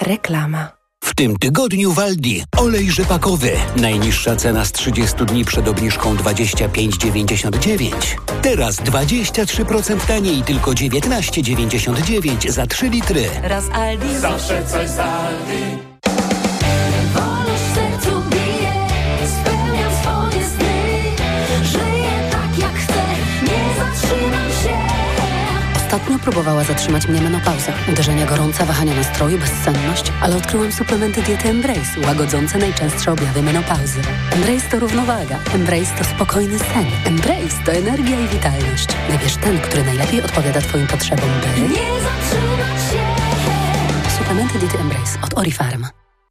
Reklama. 0.01 0.74
W 1.15 1.17
tym 1.17 1.37
tygodniu 1.37 1.93
w 1.93 1.99
Aldi 1.99 2.45
olej 2.57 2.91
rzepakowy. 2.91 3.51
Najniższa 3.77 4.37
cena 4.37 4.65
z 4.65 4.73
30 4.73 5.17
dni 5.25 5.45
przed 5.45 5.69
obniżką 5.69 6.17
25,99. 6.17 7.93
Teraz 8.43 8.77
23% 8.77 10.07
taniej, 10.07 10.43
tylko 10.43 10.71
19,99 10.71 12.51
za 12.51 12.67
3 12.67 12.89
litry. 12.89 13.25
Raz 13.43 13.65
Aldi. 13.73 14.19
Zawsze 14.19 14.65
coś 14.67 14.89
z 14.89 14.99
Aldi. 14.99 15.94
Ostatnio 25.95 26.19
próbowała 26.19 26.65
zatrzymać 26.65 27.09
mnie 27.09 27.21
menopauza. 27.21 27.73
Uderzenia 27.93 28.27
gorąca, 28.27 28.65
wahania 28.65 28.95
nastroju, 28.95 29.39
bezsenność, 29.39 30.13
ale 30.21 30.37
odkryłam 30.37 30.73
suplementy 30.73 31.23
diety 31.23 31.49
Embrace, 31.49 32.01
łagodzące 32.07 32.59
najczęstsze 32.59 33.13
objawy 33.13 33.43
menopauzy. 33.43 34.01
Embrace 34.33 34.71
to 34.71 34.81
równowaga. 34.81 35.39
Embrace 35.55 35.99
to 35.99 36.05
spokojny 36.05 36.59
sen. 36.59 36.87
Embrace 37.05 37.65
to 37.65 37.73
energia 37.73 38.21
i 38.21 38.29
witalność. 38.29 38.89
Wybierz 39.11 39.37
ten, 39.37 39.61
który 39.61 39.85
najlepiej 39.85 40.23
odpowiada 40.23 40.61
Twoim 40.61 40.87
potrzebom, 40.87 41.31
by... 41.41 41.61
Nie 41.61 42.01
zatrzymać 42.01 42.83
się! 42.91 43.05
Suplementy 44.19 44.59
diety 44.59 44.79
Embrace 44.79 45.19
od 45.23 45.39
Orifarm. 45.39 45.87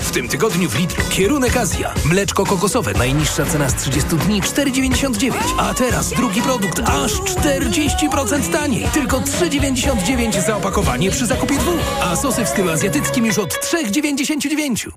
W 0.00 0.10
tym 0.10 0.28
tygodniu 0.28 0.68
w 0.68 0.78
Lidlu 0.78 1.04
kierunek 1.10 1.56
Azja. 1.56 1.94
Mleczko 2.04 2.46
kokosowe, 2.46 2.92
najniższa 2.92 3.46
cena 3.46 3.68
z 3.68 3.74
30 3.74 4.16
dni 4.16 4.42
4,99. 4.42 5.32
A 5.58 5.74
teraz 5.74 6.10
drugi 6.10 6.42
produkt 6.42 6.80
aż 6.80 7.12
40% 7.12 8.52
taniej. 8.52 8.86
Tylko 8.94 9.20
3,99 9.20 10.46
za 10.46 10.56
opakowanie 10.56 11.10
przy 11.10 11.26
zakupie 11.26 11.58
dwóch. 11.58 11.80
A 12.02 12.16
sosy 12.16 12.44
w 12.44 12.48
stylu 12.48 12.70
azjatyckim 12.70 13.26
już 13.26 13.38
od 13.38 13.54
3,99. 13.54 14.90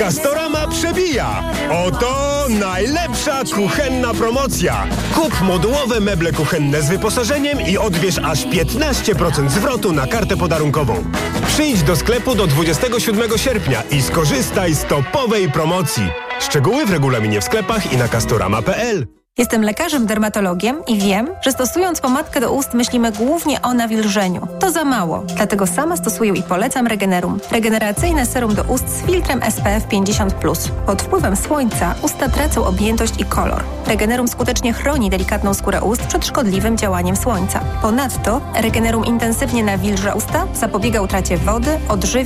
Castorama 0.00 0.68
przebija! 0.68 1.42
Oto 1.86 2.46
najlepsza 2.48 3.42
kuchenna 3.54 4.14
promocja! 4.14 4.86
Kup 5.14 5.40
modułowe 5.40 6.00
meble 6.00 6.32
kuchenne 6.32 6.82
z 6.82 6.88
wyposażeniem 6.88 7.60
i 7.60 7.78
odbierz 7.78 8.18
aż 8.18 8.46
15% 8.46 9.48
zwrotu 9.48 9.92
na 9.92 10.06
kartę 10.06 10.36
podarunkową. 10.36 11.04
Przyjdź 11.46 11.82
do 11.82 11.96
sklepu 11.96 12.34
do 12.34 12.46
27 12.46 13.38
sierpnia 13.38 13.82
i 13.90 14.02
skorzystaj 14.02 14.74
z 14.74 14.84
topowej 14.84 15.50
promocji. 15.50 16.10
Szczegóły 16.40 16.86
w 16.86 16.90
regulaminie 16.90 17.40
w 17.40 17.44
sklepach 17.44 17.92
i 17.92 17.96
na 17.96 18.08
castorama.pl. 18.08 19.19
Jestem 19.38 19.62
lekarzem 19.62 20.06
dermatologiem 20.06 20.82
i 20.86 20.98
wiem, 20.98 21.28
że 21.42 21.52
stosując 21.52 22.00
pomadkę 22.00 22.40
do 22.40 22.52
ust 22.52 22.74
myślimy 22.74 23.12
głównie 23.12 23.62
o 23.62 23.74
nawilżeniu. 23.74 24.46
To 24.60 24.70
za 24.70 24.84
mało, 24.84 25.22
dlatego 25.36 25.66
sama 25.66 25.96
stosuję 25.96 26.32
i 26.32 26.42
polecam 26.42 26.86
Regenerum. 26.86 27.38
Regeneracyjne 27.50 28.26
serum 28.26 28.54
do 28.54 28.62
ust 28.62 28.88
z 28.88 29.02
filtrem 29.02 29.40
SPF 29.50 29.86
50+. 29.86 30.70
Pod 30.86 31.02
wpływem 31.02 31.36
słońca 31.36 31.94
usta 32.02 32.28
tracą 32.28 32.64
objętość 32.64 33.20
i 33.20 33.24
kolor. 33.24 33.62
Regenerum 33.86 34.28
skutecznie 34.28 34.72
chroni 34.72 35.10
delikatną 35.10 35.54
skórę 35.54 35.82
ust 35.82 36.02
przed 36.02 36.26
szkodliwym 36.26 36.76
działaniem 36.76 37.16
słońca. 37.16 37.60
Ponadto 37.82 38.40
Regenerum 38.54 39.04
intensywnie 39.04 39.64
nawilża 39.64 40.14
usta, 40.14 40.46
zapobiega 40.54 41.00
utracie 41.00 41.36
wody, 41.36 41.78
odżywia 41.88 42.20